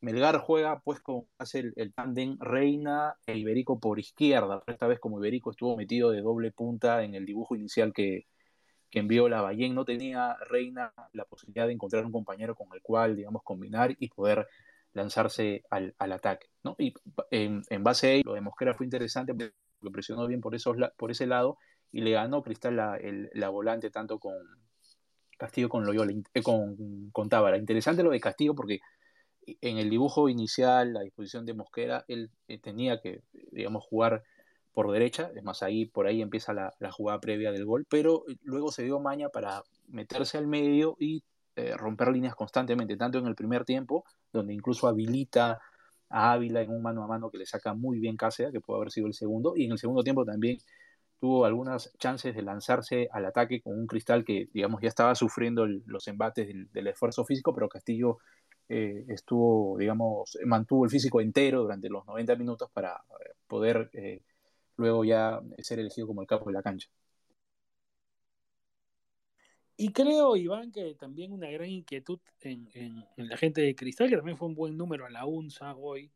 Melgar 0.00 0.38
juega 0.38 0.80
pues 0.80 1.00
con 1.00 1.26
hace 1.38 1.60
el, 1.60 1.72
el 1.76 2.36
Reina 2.40 3.14
e 3.26 3.38
Iberico 3.38 3.78
por 3.78 4.00
izquierda. 4.00 4.64
Esta 4.66 4.88
vez 4.88 4.98
como 4.98 5.18
Iberico 5.20 5.52
estuvo 5.52 5.76
metido 5.76 6.10
de 6.10 6.22
doble 6.22 6.50
punta 6.50 7.04
en 7.04 7.14
el 7.14 7.24
dibujo 7.24 7.54
inicial 7.54 7.92
que, 7.92 8.26
que 8.90 8.98
envió 8.98 9.28
la 9.28 9.42
Ballén, 9.42 9.76
no 9.76 9.84
tenía 9.84 10.36
Reina 10.50 10.92
la 11.12 11.24
posibilidad 11.24 11.68
de 11.68 11.74
encontrar 11.74 12.04
un 12.04 12.12
compañero 12.12 12.56
con 12.56 12.66
el 12.74 12.82
cual, 12.82 13.14
digamos, 13.14 13.42
combinar 13.44 13.94
y 13.98 14.08
poder 14.08 14.48
lanzarse 14.92 15.64
al, 15.70 15.94
al 15.98 16.12
ataque. 16.12 16.48
¿no? 16.62 16.76
Y 16.78 16.94
en, 17.30 17.62
en, 17.68 17.84
base 17.84 18.06
a 18.06 18.12
ello, 18.12 18.22
lo 18.26 18.34
de 18.34 18.40
Mosquera 18.40 18.74
fue 18.74 18.86
interesante 18.86 19.34
porque 19.34 19.54
presionó 19.92 20.26
bien 20.26 20.40
por, 20.40 20.54
esos, 20.54 20.76
por 20.96 21.10
ese 21.10 21.26
lado 21.26 21.58
y 21.90 22.02
le 22.02 22.12
ganó 22.12 22.42
Cristal 22.42 22.76
la, 22.76 22.96
el, 22.96 23.30
la 23.34 23.48
volante 23.48 23.90
tanto 23.90 24.18
con 24.18 24.34
Castillo 25.38 25.68
con 25.68 25.84
Loyola, 25.84 26.12
eh, 26.34 26.42
con, 26.42 27.10
con 27.10 27.28
Tábara. 27.28 27.56
Interesante 27.56 28.02
lo 28.02 28.10
de 28.10 28.20
Castillo 28.20 28.54
porque 28.54 28.80
en 29.60 29.78
el 29.78 29.90
dibujo 29.90 30.28
inicial, 30.28 30.92
la 30.92 31.00
disposición 31.00 31.44
de 31.44 31.54
Mosquera, 31.54 32.04
él 32.06 32.30
eh, 32.48 32.58
tenía 32.58 33.00
que, 33.00 33.22
digamos, 33.50 33.84
jugar 33.84 34.22
por 34.72 34.90
derecha, 34.90 35.30
es 35.34 35.42
más, 35.42 35.62
ahí 35.62 35.84
por 35.84 36.06
ahí 36.06 36.22
empieza 36.22 36.54
la, 36.54 36.72
la, 36.78 36.90
jugada 36.90 37.20
previa 37.20 37.52
del 37.52 37.66
gol, 37.66 37.84
pero 37.90 38.24
luego 38.42 38.72
se 38.72 38.84
dio 38.84 39.00
maña 39.00 39.28
para 39.28 39.62
meterse 39.88 40.38
al 40.38 40.46
medio 40.46 40.96
y 40.98 41.22
eh, 41.56 41.74
romper 41.76 42.08
líneas 42.08 42.34
constantemente, 42.34 42.96
tanto 42.96 43.18
en 43.18 43.26
el 43.26 43.34
primer 43.34 43.64
tiempo, 43.64 44.04
donde 44.32 44.54
incluso 44.54 44.88
habilita 44.88 45.60
a 46.08 46.32
Ávila 46.32 46.62
en 46.62 46.70
un 46.70 46.82
mano 46.82 47.04
a 47.04 47.06
mano 47.06 47.30
que 47.30 47.38
le 47.38 47.46
saca 47.46 47.74
muy 47.74 47.98
bien 47.98 48.16
Cáceres, 48.16 48.52
que 48.52 48.60
puede 48.60 48.78
haber 48.78 48.90
sido 48.90 49.06
el 49.06 49.14
segundo, 49.14 49.54
y 49.56 49.66
en 49.66 49.72
el 49.72 49.78
segundo 49.78 50.02
tiempo 50.02 50.24
también 50.24 50.58
tuvo 51.20 51.44
algunas 51.44 51.92
chances 51.98 52.34
de 52.34 52.42
lanzarse 52.42 53.08
al 53.12 53.26
ataque 53.26 53.60
con 53.60 53.78
un 53.78 53.86
cristal 53.86 54.24
que, 54.24 54.48
digamos, 54.52 54.80
ya 54.82 54.88
estaba 54.88 55.14
sufriendo 55.14 55.66
los 55.66 56.08
embates 56.08 56.48
del, 56.72 56.86
esfuerzo 56.86 57.24
físico, 57.24 57.54
pero 57.54 57.68
Castillo 57.68 58.18
eh, 58.68 59.04
estuvo, 59.08 59.78
digamos, 59.78 60.38
mantuvo 60.46 60.84
el 60.84 60.90
físico 60.90 61.20
entero 61.20 61.62
durante 61.62 61.88
los 61.88 62.06
90 62.06 62.34
minutos 62.36 62.70
para 62.72 62.92
eh, 62.94 63.32
poder 63.46 63.90
luego 64.76 65.04
ya 65.04 65.40
ser 65.58 65.78
elegido 65.80 66.06
como 66.06 66.22
el 66.22 66.26
capo 66.26 66.46
de 66.46 66.54
la 66.54 66.62
cancha. 66.62 66.88
Y 69.82 69.88
creo, 69.88 70.36
Iván, 70.36 70.70
que 70.70 70.94
también 70.94 71.32
una 71.32 71.50
gran 71.50 71.68
inquietud 71.68 72.20
en, 72.42 73.04
la 73.16 73.36
gente 73.36 73.62
de 73.62 73.74
Cristal, 73.74 74.08
que 74.08 74.14
también 74.14 74.36
fue 74.36 74.46
un 74.46 74.54
buen 74.54 74.76
número 74.76 75.06
a 75.06 75.10
la 75.10 75.26
UNSA 75.26 75.74
hoy, 75.74 76.08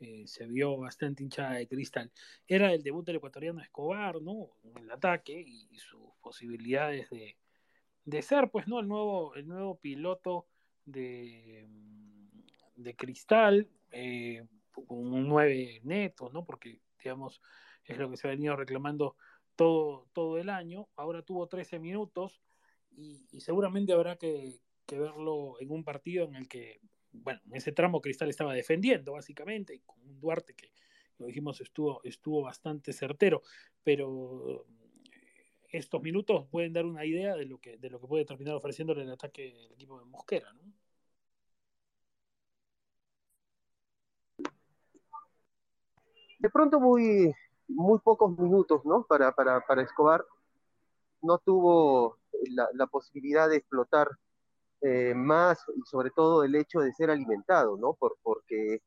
eh, 0.00 0.24
se 0.26 0.44
vio 0.48 0.76
bastante 0.76 1.22
hinchada 1.22 1.52
de 1.52 1.68
Cristal, 1.68 2.10
era 2.48 2.72
el 2.72 2.82
debut 2.82 3.06
del 3.06 3.16
ecuatoriano 3.16 3.60
Escobar, 3.60 4.20
¿no? 4.20 4.50
En 4.64 4.76
el 4.76 4.90
ataque 4.90 5.40
y, 5.40 5.78
sus 5.78 6.00
posibilidades 6.20 7.08
de, 8.04 8.22
ser, 8.22 8.50
pues, 8.50 8.66
¿no? 8.66 8.80
El 8.80 8.88
nuevo, 8.88 9.36
el 9.36 9.46
nuevo 9.46 9.78
piloto 9.78 10.48
de, 10.84 11.68
de 12.74 12.96
Cristal, 12.96 13.68
eh, 13.92 14.44
con 14.72 14.98
un 14.98 15.28
9 15.28 15.82
neto, 15.84 16.28
¿no? 16.32 16.44
Porque, 16.44 16.80
digamos, 16.98 17.40
es 17.84 17.98
lo 17.98 18.10
que 18.10 18.16
se 18.16 18.26
ha 18.26 18.30
venido 18.30 18.56
reclamando 18.56 19.14
todo, 19.54 20.08
todo 20.12 20.38
el 20.38 20.48
año. 20.48 20.88
Ahora 20.96 21.22
tuvo 21.22 21.46
13 21.46 21.78
minutos 21.78 22.42
y, 22.96 23.40
seguramente 23.40 23.92
habrá 23.92 24.16
que, 24.16 24.60
verlo 24.90 25.58
en 25.60 25.70
un 25.70 25.84
partido 25.84 26.26
en 26.26 26.34
el 26.34 26.48
que, 26.48 26.80
bueno, 27.12 27.40
en 27.46 27.56
ese 27.56 27.72
tramo 27.72 28.02
Cristal 28.02 28.28
estaba 28.28 28.52
defendiendo 28.52 29.12
básicamente, 29.12 29.74
y 29.74 29.80
con 29.80 30.00
un 30.02 30.20
Duarte 30.20 30.54
que, 30.54 30.70
lo 31.18 31.26
dijimos, 31.26 31.60
estuvo, 31.60 32.00
estuvo 32.04 32.42
bastante 32.42 32.92
certero, 32.92 33.42
pero 33.82 34.66
estos 35.68 36.02
minutos 36.02 36.46
pueden 36.50 36.72
dar 36.72 36.84
una 36.84 37.04
idea 37.04 37.34
de 37.36 37.46
lo 37.46 37.58
que, 37.58 37.78
de 37.78 37.90
lo 37.90 38.00
que 38.00 38.06
puede 38.06 38.24
terminar 38.24 38.54
ofreciéndole 38.54 39.02
el 39.02 39.10
ataque 39.10 39.66
el 39.66 39.72
equipo 39.72 39.98
de 39.98 40.04
Mosquera, 40.04 40.52
¿no? 40.52 40.62
De 46.38 46.50
pronto 46.50 46.80
muy, 46.80 47.32
muy 47.68 48.00
pocos 48.00 48.36
minutos, 48.36 48.84
¿no? 48.84 49.06
Para, 49.06 49.32
para, 49.32 49.60
para 49.60 49.82
Escobar. 49.82 50.24
No 51.22 51.38
tuvo 51.38 52.18
la, 52.50 52.86
posibilidad 52.86 53.48
de 53.48 53.56
explotar 53.56 54.08
eh, 54.80 55.14
más 55.14 55.64
y 55.76 55.82
sobre 55.82 56.10
todo 56.10 56.44
el 56.44 56.54
hecho 56.54 56.80
de 56.80 56.92
ser 56.92 57.10
alimentado, 57.10 57.76
¿no? 57.76 57.94
Por, 57.94 58.16
porque 58.22 58.82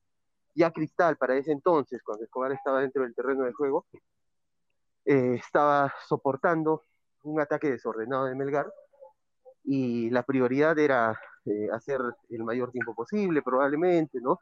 ya 0.56 0.72
Cristal 0.72 1.18
para 1.18 1.36
ese 1.38 1.52
entonces, 1.52 2.02
cuando 2.04 2.26
Escobar 2.26 2.52
estaba 2.52 2.82
dentro 2.82 3.04
del 3.04 3.16
terreno 3.16 3.46
de 3.46 3.54
juego, 3.54 3.86
eh, 5.06 5.36
estaba 5.36 5.94
soportando 6.08 6.84
un 7.24 7.40
ataque 7.40 7.70
desordenado 7.70 8.26
de 8.26 8.36
Melgar 8.36 8.72
y 9.64 10.10
la 10.10 10.24
prioridad 10.24 10.78
era 10.80 11.20
eh, 11.46 11.70
hacer 11.72 12.00
el 12.30 12.44
mayor 12.44 12.72
tiempo 12.72 12.96
posible, 12.96 13.42
probablemente, 13.42 14.20
¿no? 14.22 14.40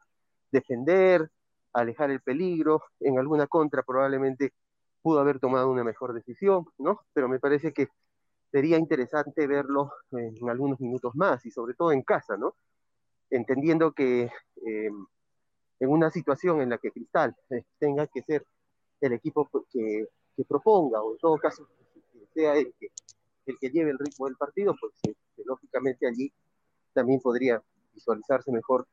Defender, 0.51 1.29
alejar 1.73 2.11
el 2.11 2.21
peligro, 2.21 2.83
en 2.99 3.19
alguna 3.19 3.47
contra 3.47 3.83
probablemente 3.83 4.53
pudo 5.01 5.19
haber 5.19 5.39
tomado 5.39 5.69
una 5.69 5.83
mejor 5.83 6.13
decisión, 6.13 6.65
¿no? 6.77 7.01
Pero 7.13 7.27
me 7.27 7.39
parece 7.39 7.73
que 7.73 7.89
sería 8.53 8.77
interesante 8.77 9.47
verlo 9.47 9.91
en 10.11 10.47
algunos 10.47 10.79
minutos 10.79 11.15
más 11.15 11.43
y 11.43 11.49
sobre 11.49 11.73
todo 11.73 11.91
en 11.91 12.03
casa, 12.03 12.37
¿no? 12.37 12.53
Entendiendo 13.31 13.93
que 13.93 14.29
eh, 14.67 14.91
en 15.79 15.89
una 15.89 16.11
situación 16.11 16.61
en 16.61 16.69
la 16.69 16.77
que 16.77 16.91
Cristal 16.91 17.35
eh, 17.49 17.63
tenga 17.79 18.05
que 18.05 18.21
ser 18.21 18.45
el 19.01 19.13
equipo 19.13 19.49
que, 19.71 20.07
proponga, 20.47 21.01
o 21.01 21.13
en 21.13 21.17
todo 21.17 21.35
caso 21.39 21.67
que 22.13 22.27
sea 22.35 22.55
el 22.55 22.71
que, 22.79 22.89
el 23.47 23.57
que 23.57 23.69
lleve 23.71 23.89
el 23.89 23.97
ritmo 23.97 24.27
del 24.27 24.37
partido, 24.37 24.75
pues 24.79 24.93
este, 25.01 25.43
lógicamente 25.45 26.07
allí 26.07 26.31
también 26.93 27.21
podría 27.21 27.59
visualizarse 27.95 28.51
mejor 28.51 28.85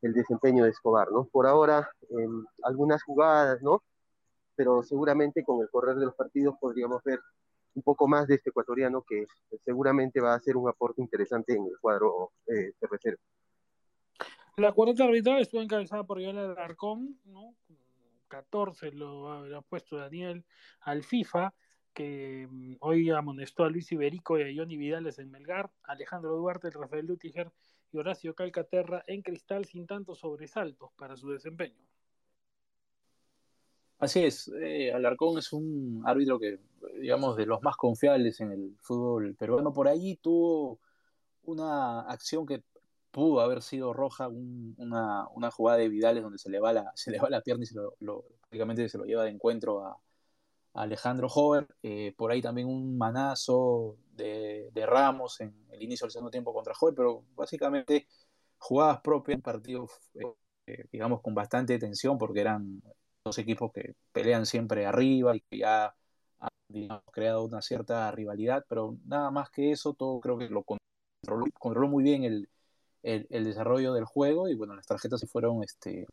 el 0.00 0.14
desempeño 0.14 0.64
de 0.64 0.70
Escobar, 0.70 1.12
¿no? 1.12 1.24
Por 1.24 1.46
ahora, 1.46 1.90
algunas 2.62 3.02
jugadas, 3.02 3.60
¿no? 3.60 3.82
Pero 4.56 4.82
seguramente 4.82 5.44
con 5.44 5.60
el 5.60 5.68
correr 5.68 5.96
de 5.96 6.06
los 6.06 6.14
partidos 6.14 6.54
podríamos 6.58 7.04
ver 7.04 7.20
un 7.74 7.82
poco 7.82 8.08
más 8.08 8.26
de 8.26 8.36
este 8.36 8.50
ecuatoriano 8.50 9.02
que 9.02 9.26
seguramente 9.64 10.20
va 10.20 10.34
a 10.34 10.40
ser 10.40 10.56
un 10.56 10.68
aporte 10.68 11.00
interesante 11.00 11.54
en 11.54 11.64
el 11.64 11.78
cuadro 11.80 12.32
eh, 12.46 12.72
cervecero. 12.78 13.18
La 14.56 14.72
cuarta 14.72 15.04
arbitral 15.04 15.40
estuvo 15.40 15.62
encabezada 15.62 16.04
por 16.04 16.20
Yola 16.20 16.52
Alarcón, 16.52 17.18
¿no? 17.24 17.54
14 18.28 18.92
lo 18.92 19.28
ha 19.30 19.62
puesto 19.62 19.96
Daniel 19.96 20.44
al 20.80 21.02
FIFA, 21.02 21.54
que 21.92 22.46
mm, 22.50 22.76
hoy 22.80 23.10
amonestó 23.10 23.64
a 23.64 23.70
Luis 23.70 23.92
Iberico 23.92 24.38
y 24.38 24.42
a 24.42 24.54
Johnny 24.54 24.76
Vidales 24.76 25.18
en 25.18 25.30
Melgar, 25.30 25.70
Alejandro 25.84 26.36
Duarte, 26.36 26.70
Rafael 26.70 27.06
Lutiger 27.06 27.50
y 27.92 27.98
Horacio 27.98 28.34
Calcaterra 28.34 29.04
en 29.06 29.22
cristal 29.22 29.64
sin 29.66 29.86
tantos 29.86 30.20
sobresaltos 30.20 30.90
para 30.96 31.16
su 31.16 31.30
desempeño. 31.30 31.91
Así 34.02 34.24
es, 34.24 34.48
eh, 34.60 34.92
Alarcón 34.92 35.38
es 35.38 35.52
un 35.52 36.02
árbitro 36.04 36.36
que, 36.40 36.58
digamos, 37.00 37.36
de 37.36 37.46
los 37.46 37.62
más 37.62 37.76
confiables 37.76 38.40
en 38.40 38.50
el 38.50 38.76
fútbol 38.80 39.36
peruano. 39.36 39.72
Por 39.72 39.86
ahí 39.86 40.16
tuvo 40.16 40.80
una 41.44 42.00
acción 42.00 42.44
que 42.44 42.64
pudo 43.12 43.40
haber 43.40 43.62
sido 43.62 43.92
roja, 43.92 44.26
una, 44.26 45.28
jugada 45.52 45.78
de 45.78 45.88
Vidales 45.88 46.24
donde 46.24 46.38
se 46.38 46.50
le 46.50 46.58
va 46.58 46.72
la, 46.72 46.90
se 46.96 47.12
le 47.12 47.20
va 47.20 47.30
la 47.30 47.42
pierna 47.42 47.62
y 47.62 47.66
se 47.68 47.76
lo, 47.76 48.24
prácticamente 48.40 48.88
se 48.88 48.98
lo 48.98 49.04
lleva 49.04 49.22
de 49.22 49.30
encuentro 49.30 49.86
a, 49.86 49.96
Alejandro 50.74 51.28
Hover. 51.28 51.68
Eh, 51.84 52.12
por 52.16 52.32
ahí 52.32 52.42
también 52.42 52.66
un 52.66 52.98
manazo 52.98 53.98
de, 54.16 54.72
Ramos 54.84 55.40
en 55.40 55.54
el 55.70 55.80
inicio 55.80 56.06
del 56.06 56.12
segundo 56.12 56.32
tiempo 56.32 56.52
contra 56.52 56.74
Hover, 56.80 56.94
pero 56.96 57.24
básicamente 57.36 58.08
jugadas 58.58 59.00
propias, 59.00 59.36
un 59.36 59.42
partido, 59.42 59.86
eh, 60.14 60.24
eh, 60.66 60.86
digamos, 60.90 61.20
con 61.20 61.36
bastante 61.36 61.78
tensión 61.78 62.18
porque 62.18 62.40
eran 62.40 62.82
dos 63.24 63.38
equipos 63.38 63.72
que 63.72 63.94
pelean 64.12 64.46
siempre 64.46 64.86
arriba 64.86 65.36
y 65.36 65.40
que 65.40 65.58
ya 65.58 65.94
han 66.40 67.00
creado 67.12 67.44
una 67.44 67.62
cierta 67.62 68.10
rivalidad, 68.10 68.64
pero 68.68 68.96
nada 69.04 69.30
más 69.30 69.50
que 69.50 69.72
eso, 69.72 69.94
todo 69.94 70.20
creo 70.20 70.38
que 70.38 70.48
lo 70.48 70.64
controló, 70.64 71.46
controló 71.58 71.88
muy 71.88 72.02
bien 72.02 72.24
el, 72.24 72.48
el, 73.02 73.44
desarrollo 73.44 73.92
del 73.92 74.04
juego 74.04 74.48
y 74.48 74.54
bueno, 74.54 74.74
las 74.74 74.86
tarjetas 74.86 75.20
se 75.20 75.26
fueron 75.26 75.62
este, 75.62 76.06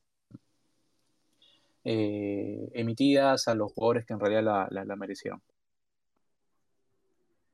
eh, 1.83 2.69
emitidas 2.73 3.47
a 3.47 3.55
los 3.55 3.71
jugadores 3.73 4.05
que 4.05 4.13
en 4.13 4.19
realidad 4.19 4.69
la, 4.69 4.85
la, 4.85 4.95
merecieron. 4.95 5.41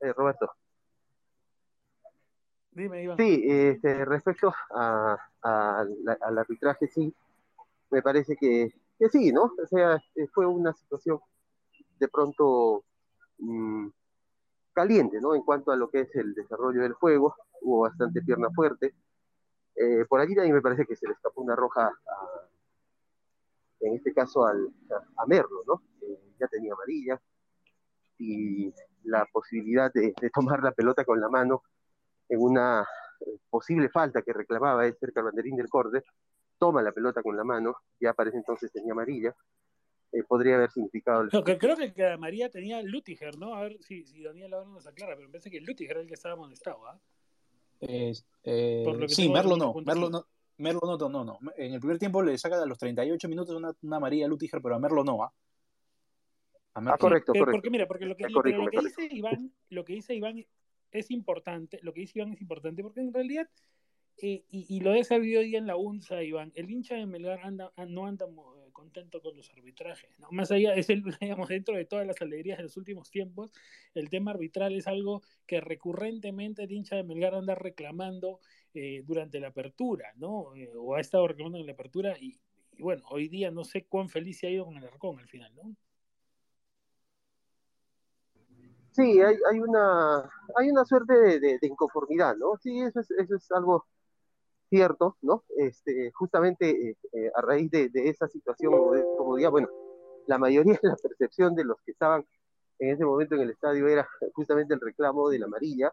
Eh, 0.00 0.12
Roberto. 0.12 0.50
Dime, 2.72 3.02
Iván. 3.02 3.16
Sí, 3.16 3.42
este, 3.46 4.04
respecto 4.04 4.52
a, 4.74 5.16
al 5.40 6.38
arbitraje, 6.38 6.88
sí, 6.88 7.14
me 7.90 8.02
parece 8.02 8.36
que, 8.36 8.74
que, 8.98 9.08
sí, 9.08 9.32
¿no? 9.32 9.44
O 9.44 9.66
sea, 9.66 9.96
eh, 10.14 10.26
fue 10.32 10.46
una 10.46 10.72
situación 10.74 11.20
de 11.98 12.08
pronto 12.08 12.84
mm, 13.38 13.88
caliente, 14.72 15.20
¿no? 15.20 15.34
En 15.34 15.42
cuanto 15.42 15.72
a 15.72 15.76
lo 15.76 15.88
que 15.88 16.00
es 16.00 16.14
el 16.16 16.34
desarrollo 16.34 16.82
del 16.82 16.94
juego, 16.94 17.34
hubo 17.62 17.80
bastante 17.82 18.22
pierna 18.22 18.48
fuerte. 18.54 18.94
por 20.08 20.20
allí 20.20 20.34
también 20.34 20.54
me 20.54 20.62
parece 20.62 20.86
que 20.86 20.96
se 20.96 21.06
le 21.06 21.12
escapó 21.14 21.42
una 21.42 21.56
roja 21.56 21.86
a, 21.86 22.46
en 23.80 23.94
este 23.94 24.12
caso 24.12 24.46
al, 24.46 24.72
a, 25.16 25.26
Merlo, 25.26 25.62
¿no? 25.66 25.82
ya 26.38 26.46
tenía 26.48 26.72
amarilla 26.72 27.20
y 28.18 28.72
la 29.04 29.26
posibilidad 29.26 29.92
de, 29.92 30.14
tomar 30.32 30.62
la 30.62 30.72
pelota 30.72 31.04
con 31.04 31.20
la 31.20 31.28
mano 31.28 31.62
en 32.28 32.40
una 32.40 32.86
eh, 33.20 33.38
posible 33.50 33.88
falta 33.88 34.22
que 34.22 34.32
reclamaba 34.32 34.86
el 34.86 34.96
cerca 34.96 35.22
del 35.22 35.68
córner, 35.68 36.04
toma 36.58 36.82
la 36.82 36.92
pelota 36.92 37.22
con 37.22 37.36
la 37.36 37.44
mano, 37.44 37.76
ya 38.00 38.14
parece 38.14 38.36
entonces 38.36 38.72
tenía 38.72 38.92
amarilla, 38.92 39.34
eh, 40.12 40.22
podría 40.22 40.56
haber 40.56 40.70
significado... 40.70 41.22
El... 41.22 41.58
creo 41.58 41.76
que 41.76 41.92
la 41.96 42.14
amarilla 42.14 42.48
tenía 42.48 42.82
Lutiger, 42.82 43.36
¿no? 43.38 43.54
A 43.54 43.62
ver 43.62 43.76
si, 43.82 44.04
si 44.06 44.22
Daniel 44.22 44.54
ahora 44.54 44.68
nos 44.68 44.86
aclara, 44.86 45.14
pero 45.14 45.28
me 45.28 45.32
parece 45.32 45.50
que 45.50 45.60
Lutiger 45.60 45.92
era 45.92 46.00
el 46.00 46.06
que 46.06 46.14
estaba 46.14 46.34
amonestado, 46.34 46.86
¿ah? 46.86 46.98
Eh, 47.80 48.14
sí, 49.08 49.28
Merlo 49.28 49.56
no, 49.56 49.74
Merlo 49.84 50.08
no, 50.08 50.26
Merlo 50.58 50.80
no, 50.96 51.08
no, 51.08 51.24
no. 51.24 51.38
En 51.56 51.74
el 51.74 51.80
primer 51.80 51.98
tiempo 51.98 52.22
le 52.22 52.38
saca 52.38 52.62
a 52.62 52.66
los 52.66 52.78
38 52.78 53.28
minutos 53.28 53.54
una, 53.54 53.72
una 53.82 54.00
María 54.00 54.26
Lutiger, 54.26 54.62
pero 54.62 54.76
a 54.76 54.78
Merlo 54.78 55.04
no, 55.04 55.22
¿ah? 55.22 55.32
ah 56.74 56.96
correcto, 56.98 57.32
correcto. 57.32 57.52
Porque 57.52 57.70
mira, 57.70 57.86
porque 57.86 58.06
lo 58.06 58.16
que, 58.16 58.26
dice 58.26 59.08
Iván, 59.10 59.52
lo 59.68 59.84
que 59.84 59.92
dice 59.94 60.14
Iván 60.14 60.44
es 60.90 61.10
importante, 61.10 61.78
lo 61.82 61.92
que 61.92 62.00
dice 62.00 62.18
Iván 62.18 62.32
es 62.32 62.40
importante, 62.40 62.82
porque 62.82 63.00
en 63.00 63.12
realidad, 63.12 63.48
eh, 64.18 64.44
y, 64.50 64.76
y, 64.76 64.80
lo 64.80 64.94
he 64.94 65.04
sabido 65.04 65.40
hoy 65.40 65.56
en 65.56 65.66
la 65.66 65.76
UNSA, 65.76 66.22
Iván, 66.22 66.52
el 66.54 66.70
hincha 66.70 66.94
de 66.94 67.06
Melgar 67.06 67.40
anda, 67.42 67.72
no 67.86 68.06
anda 68.06 68.26
contento 68.76 69.22
con 69.22 69.36
los 69.36 69.50
arbitrajes. 69.50 70.10
¿no? 70.18 70.28
Más 70.30 70.50
allá, 70.50 70.74
es 70.74 70.90
el, 70.90 71.02
digamos, 71.20 71.48
dentro 71.48 71.74
de 71.76 71.86
todas 71.86 72.06
las 72.06 72.20
alegrías 72.20 72.58
de 72.58 72.64
los 72.64 72.76
últimos 72.76 73.10
tiempos, 73.10 73.52
el 73.94 74.10
tema 74.10 74.32
arbitral 74.32 74.74
es 74.74 74.86
algo 74.86 75.22
que 75.46 75.60
recurrentemente 75.60 76.62
el 76.62 76.72
hincha 76.72 76.96
de 76.96 77.02
Melgar 77.02 77.34
anda 77.34 77.54
reclamando 77.54 78.40
eh, 78.74 79.02
durante 79.06 79.40
la 79.40 79.48
apertura, 79.48 80.12
¿no? 80.16 80.54
Eh, 80.54 80.70
o 80.76 80.94
ha 80.94 81.00
estado 81.00 81.26
reclamando 81.26 81.58
en 81.58 81.66
la 81.66 81.72
apertura 81.72 82.16
y, 82.18 82.38
bueno, 82.78 83.02
hoy 83.08 83.28
día 83.28 83.50
no 83.50 83.64
sé 83.64 83.86
cuán 83.86 84.08
feliz 84.08 84.38
se 84.38 84.46
ha 84.46 84.50
ido 84.50 84.66
con 84.66 84.76
el 84.76 84.84
Arcón 84.84 85.18
al 85.18 85.28
final, 85.28 85.54
¿no? 85.54 85.74
Sí, 88.92 89.20
hay, 89.20 89.36
hay, 89.50 89.60
una, 89.60 90.30
hay 90.56 90.70
una 90.70 90.84
suerte 90.86 91.38
de, 91.38 91.58
inconformidad, 91.62 92.34
¿no? 92.36 92.56
Sí, 92.56 92.80
eso 92.80 93.00
es, 93.00 93.10
eso 93.10 93.36
es 93.36 93.50
algo 93.52 93.86
cierto, 94.68 95.16
¿no? 95.22 95.44
Este, 95.56 96.10
justamente 96.12 96.70
eh, 96.70 96.96
eh, 97.12 97.30
a 97.34 97.40
raíz 97.40 97.70
de, 97.70 97.90
esa 97.94 98.28
situación, 98.28 98.72
como 99.16 99.36
día, 99.36 99.48
bueno, 99.48 99.68
la 100.26 100.38
mayoría 100.38 100.78
de 100.82 100.88
la 100.88 100.96
percepción 100.96 101.54
de 101.54 101.64
los 101.64 101.76
que 101.82 101.92
estaban 101.92 102.26
en 102.78 102.90
ese 102.90 103.04
momento 103.04 103.34
en 103.34 103.42
el 103.42 103.50
estadio 103.50 103.88
era 103.88 104.06
justamente 104.34 104.74
el 104.74 104.80
reclamo 104.80 105.30
de 105.30 105.38
la 105.38 105.46
amarilla 105.46 105.92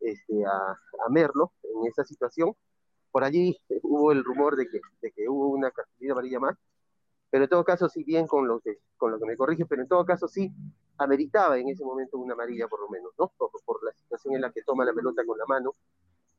este, 0.00 0.44
a, 0.44 0.72
a 0.72 1.08
Merlo 1.10 1.52
en 1.62 1.86
esa 1.86 2.04
situación. 2.04 2.54
Por 3.10 3.24
allí 3.24 3.58
hubo 3.82 4.12
el 4.12 4.24
rumor 4.24 4.56
de 4.56 4.68
que, 4.68 4.80
de 5.00 5.12
que 5.12 5.28
hubo 5.28 5.48
una 5.48 5.70
cartulina 5.70 6.12
amarilla 6.12 6.40
más, 6.40 6.56
pero 7.30 7.44
en 7.44 7.50
todo 7.50 7.64
caso, 7.64 7.88
sí, 7.88 8.04
bien 8.04 8.26
con 8.26 8.46
lo 8.46 8.60
que, 8.60 8.78
con 8.96 9.10
lo 9.10 9.18
que 9.18 9.26
me 9.26 9.36
corrige, 9.36 9.64
pero 9.66 9.82
en 9.82 9.88
todo 9.88 10.04
caso 10.04 10.28
sí 10.28 10.52
ameritaba 10.98 11.58
en 11.58 11.68
ese 11.68 11.84
momento 11.84 12.18
una 12.18 12.34
amarilla 12.34 12.68
por 12.68 12.80
lo 12.80 12.88
menos, 12.88 13.12
¿no? 13.18 13.32
Por, 13.36 13.50
por, 13.64 13.82
la 13.84 13.92
situación 13.94 14.34
en 14.34 14.42
la 14.42 14.52
que 14.52 14.62
toma 14.62 14.84
la 14.84 14.92
pelota 14.92 15.24
con 15.24 15.38
la 15.38 15.46
mano, 15.46 15.74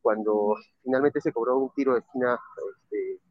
cuando 0.03 0.55
finalmente 0.83 1.21
se 1.21 1.31
cobró 1.31 1.57
un 1.57 1.71
tiro 1.73 1.93
de 1.93 2.01
esquina 2.01 2.37
este, 2.75 3.21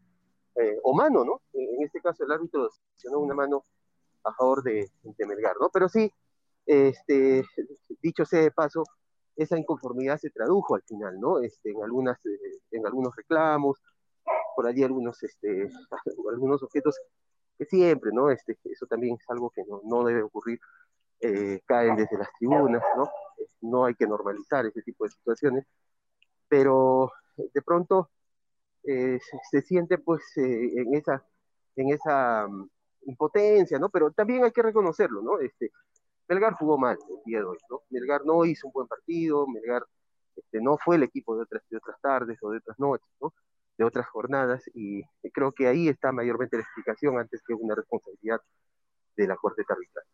eh, 0.57 0.79
o 0.83 0.95
mano, 0.95 1.23
¿no? 1.25 1.43
En 1.53 1.83
este 1.83 2.01
caso 2.01 2.25
el 2.25 2.33
árbitro 2.33 2.69
seleccionó 2.71 3.21
una 3.21 3.35
mano 3.35 3.65
a 4.25 4.33
favor 4.33 4.63
de, 4.63 4.91
de, 5.03 5.27
Melgar, 5.27 5.57
¿no? 5.61 5.69
Pero 5.71 5.89
sí, 5.89 6.11
este, 6.65 7.45
dicho 8.01 8.25
sea 8.25 8.41
de 8.41 8.51
paso, 8.51 8.85
esa 9.37 9.59
inconformidad 9.59 10.19
se 10.19 10.31
tradujo 10.31 10.75
al 10.75 10.83
final, 10.83 11.21
¿no? 11.21 11.41
Este, 11.41 11.71
en, 11.71 11.83
algunas, 11.83 12.19
eh, 12.25 12.61
en 12.71 12.87
algunos 12.87 13.15
reclamos, 13.15 13.79
por 14.57 14.67
allí 14.67 14.83
algunos, 14.83 15.23
este, 15.23 15.69
algunos 16.31 16.63
objetos 16.63 16.99
que 17.59 17.67
siempre, 17.67 18.13
¿no? 18.15 18.31
Este, 18.31 18.57
eso 18.65 18.87
también 18.87 19.17
es 19.21 19.29
algo 19.29 19.51
que 19.51 19.63
no, 19.65 19.83
no 19.85 20.05
debe 20.05 20.23
ocurrir, 20.23 20.59
eh, 21.21 21.61
caen 21.67 21.97
desde 21.97 22.17
las 22.17 22.29
tribunas, 22.39 22.83
¿no? 22.97 23.11
No 23.61 23.85
hay 23.85 23.95
que 23.95 24.07
normalizar 24.07 24.65
ese 24.65 24.81
tipo 24.83 25.05
de 25.05 25.11
situaciones, 25.11 25.67
pero 26.53 27.11
de 27.55 27.63
pronto 27.63 28.11
eh, 28.85 29.19
se, 29.51 29.63
siente 29.63 29.97
pues 29.97 30.21
eh, 30.37 30.71
en 30.77 30.95
esa, 30.95 31.25
en 31.77 31.89
esa 31.95 32.47
um, 32.47 32.69
impotencia, 33.07 33.79
¿no? 33.79 33.89
Pero 33.89 34.11
también 34.11 34.45
hay 34.45 34.51
que 34.53 34.61
reconocerlo, 34.61 35.23
¿no? 35.23 35.39
Este, 35.39 35.71
Melgar 36.29 36.53
jugó 36.53 36.77
mal 36.77 36.99
el 37.09 37.25
día 37.25 37.39
de 37.39 37.45
hoy, 37.45 37.57
¿no? 37.71 37.81
Melgar 37.89 38.27
no 38.27 38.45
hizo 38.45 38.67
un 38.67 38.75
buen 38.75 38.87
partido, 38.87 39.47
Melgar 39.47 39.83
este, 40.37 40.61
no 40.61 40.77
fue 40.77 40.97
el 40.97 41.05
equipo 41.05 41.35
de 41.37 41.45
otras, 41.45 41.63
de 41.71 41.79
otras 41.79 41.99
tardes 42.03 42.39
o 42.43 42.51
de 42.51 42.59
otras 42.59 42.79
noches, 42.79 43.09
¿no? 43.23 43.33
de 43.79 43.85
otras 43.85 44.07
jornadas 44.09 44.63
y 44.75 45.03
creo 45.33 45.53
que 45.53 45.67
ahí 45.69 45.89
está 45.89 46.13
mayormente 46.13 46.59
la 46.59 46.65
explicación 46.65 47.19
antes 47.19 47.41
que 47.47 47.55
una 47.55 47.75
responsabilidad 47.75 48.43
de 49.17 49.27
la 49.27 49.37
Corte 49.37 49.65
Arbitral. 49.67 50.05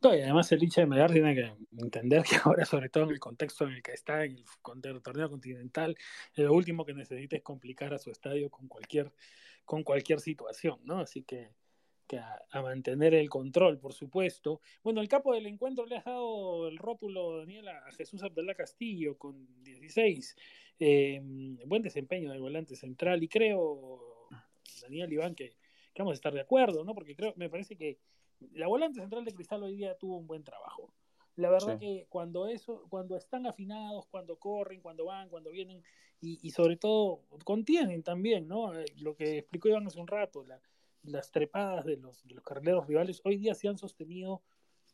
Y 0.00 0.06
además 0.06 0.50
el 0.52 0.62
hincha 0.62 0.82
de 0.82 0.86
Melgar 0.86 1.10
tiene 1.10 1.34
que 1.34 1.52
entender 1.76 2.22
que 2.22 2.36
ahora, 2.44 2.64
sobre 2.64 2.88
todo 2.88 3.04
en 3.04 3.10
el 3.10 3.18
contexto 3.18 3.66
en 3.66 3.74
el 3.74 3.82
que 3.82 3.92
está, 3.92 4.24
en 4.24 4.36
el 4.84 5.02
torneo 5.02 5.28
continental, 5.28 5.96
lo 6.36 6.52
último 6.52 6.84
que 6.84 6.94
necesita 6.94 7.36
es 7.36 7.42
complicar 7.42 7.92
a 7.92 7.98
su 7.98 8.10
estadio 8.10 8.48
con 8.48 8.68
cualquier, 8.68 9.12
con 9.64 9.82
cualquier 9.82 10.20
situación, 10.20 10.78
¿no? 10.84 11.00
Así 11.00 11.24
que, 11.24 11.50
que 12.06 12.18
a, 12.18 12.62
mantener 12.62 13.12
el 13.14 13.28
control, 13.28 13.80
por 13.80 13.92
supuesto. 13.92 14.60
Bueno, 14.84 15.00
el 15.00 15.08
capo 15.08 15.34
del 15.34 15.46
encuentro 15.46 15.84
le 15.84 15.96
ha 15.96 16.02
dado 16.02 16.68
el 16.68 16.78
rótulo, 16.78 17.38
Daniel, 17.38 17.68
a 17.68 17.90
Jesús 17.92 18.22
Abdalá 18.22 18.54
Castillo 18.54 19.18
con 19.18 19.64
16. 19.64 20.36
Eh, 20.78 21.20
buen 21.66 21.82
desempeño 21.82 22.30
del 22.30 22.40
volante 22.40 22.76
central 22.76 23.20
y 23.24 23.28
creo, 23.28 24.28
Daniel 24.80 25.12
Iván, 25.12 25.34
que, 25.34 25.56
vamos 25.98 26.12
a 26.12 26.14
estar 26.14 26.32
de 26.32 26.40
acuerdo, 26.40 26.84
¿no? 26.84 26.94
Porque 26.94 27.16
creo, 27.16 27.34
me 27.36 27.50
parece 27.50 27.74
que 27.76 27.98
la 28.52 28.66
volante 28.66 29.00
central 29.00 29.24
de 29.24 29.34
Cristal 29.34 29.62
hoy 29.62 29.76
día 29.76 29.96
tuvo 29.96 30.16
un 30.16 30.26
buen 30.26 30.44
trabajo. 30.44 30.92
La 31.36 31.50
verdad 31.50 31.78
que 31.78 32.06
cuando 32.08 32.48
eso, 32.48 32.84
cuando 32.88 33.16
están 33.16 33.46
afinados, 33.46 34.06
cuando 34.06 34.36
corren, 34.36 34.80
cuando 34.80 35.04
van, 35.04 35.28
cuando 35.28 35.50
vienen 35.50 35.84
y, 36.20 36.50
sobre 36.50 36.76
todo 36.76 37.20
contienen 37.44 38.02
también, 38.02 38.48
¿no? 38.48 38.74
Eh, 38.74 38.86
lo 38.96 39.14
que 39.14 39.38
explicó 39.38 39.68
Iván 39.68 39.86
hace 39.86 40.00
un 40.00 40.08
rato, 40.08 40.44
las 41.04 41.30
trepadas 41.30 41.84
de 41.84 41.96
los, 41.96 42.26
de 42.26 42.34
los 42.34 42.42
carrileros 42.42 42.88
rivales 42.88 43.20
hoy 43.24 43.36
día 43.36 43.54
se 43.54 43.68
han 43.68 43.78
sostenido 43.78 44.42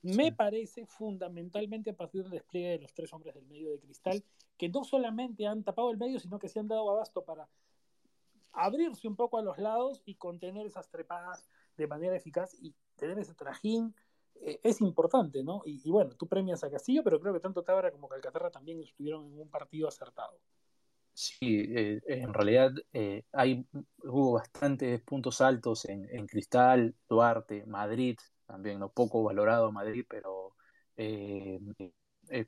me 0.05 0.33
parece 0.33 0.85
fundamentalmente 0.85 1.89
a 1.89 1.97
partir 1.97 2.25
del 2.25 2.33
despliegue 2.33 2.73
de 2.73 2.79
los 2.79 2.93
tres 2.93 3.11
hombres 3.15 3.35
del 3.35 3.47
medio 3.47 3.71
de 3.71 3.81
cristal, 3.81 4.23
que 4.59 4.69
no 4.69 4.85
solamente 4.85 5.47
han 5.47 5.65
tapado 5.65 5.91
el 5.91 5.97
medio, 5.97 6.21
sino 6.21 6.39
que 6.39 6.51
se 6.51 6.61
han 6.61 6.69
dado 6.69 6.91
abasto 6.91 7.25
para 7.25 7.49
abrirse 8.53 9.09
un 9.09 9.17
poco 9.17 9.39
a 9.39 9.43
los 9.43 9.57
lados 9.57 10.03
y 10.05 10.17
contener 10.17 10.67
esas 10.67 10.91
trepadas 10.91 11.49
de 11.79 11.87
manera 11.87 12.15
eficaz 12.15 12.55
y 12.61 12.75
tener 12.97 13.19
ese 13.19 13.35
trajín 13.35 13.95
eh, 14.41 14.61
es 14.63 14.81
importante, 14.81 15.43
¿no? 15.43 15.63
Y, 15.65 15.91
bueno, 15.91 16.11
tú 16.17 16.27
premias 16.27 16.65
a 16.65 16.71
Castillo, 16.71 17.03
pero 17.03 17.21
creo 17.21 17.33
que 17.33 17.41
tanto 17.41 17.63
Tábara 17.63 17.91
como 17.91 18.09
Calcaterra 18.09 18.51
también 18.51 18.81
estuvieron 18.81 19.33
en 19.33 19.41
un 19.41 19.49
partido 19.49 19.89
acertado. 19.89 20.39
Sí, 21.13 21.65
eh, 21.75 22.01
en 22.07 22.35
realidad 22.35 22.73
eh, 22.93 23.23
hay, 23.33 23.65
hubo 24.03 24.33
bastantes 24.33 25.01
puntos 25.03 25.41
altos 25.41 25.85
en, 25.85 26.27
Cristal, 26.27 26.95
Duarte, 27.09 27.65
Madrid, 27.67 28.19
también, 28.47 28.81
¿no? 28.81 28.91
Poco 28.91 29.23
valorado 29.23 29.71
Madrid, 29.71 30.05
pero 30.09 30.55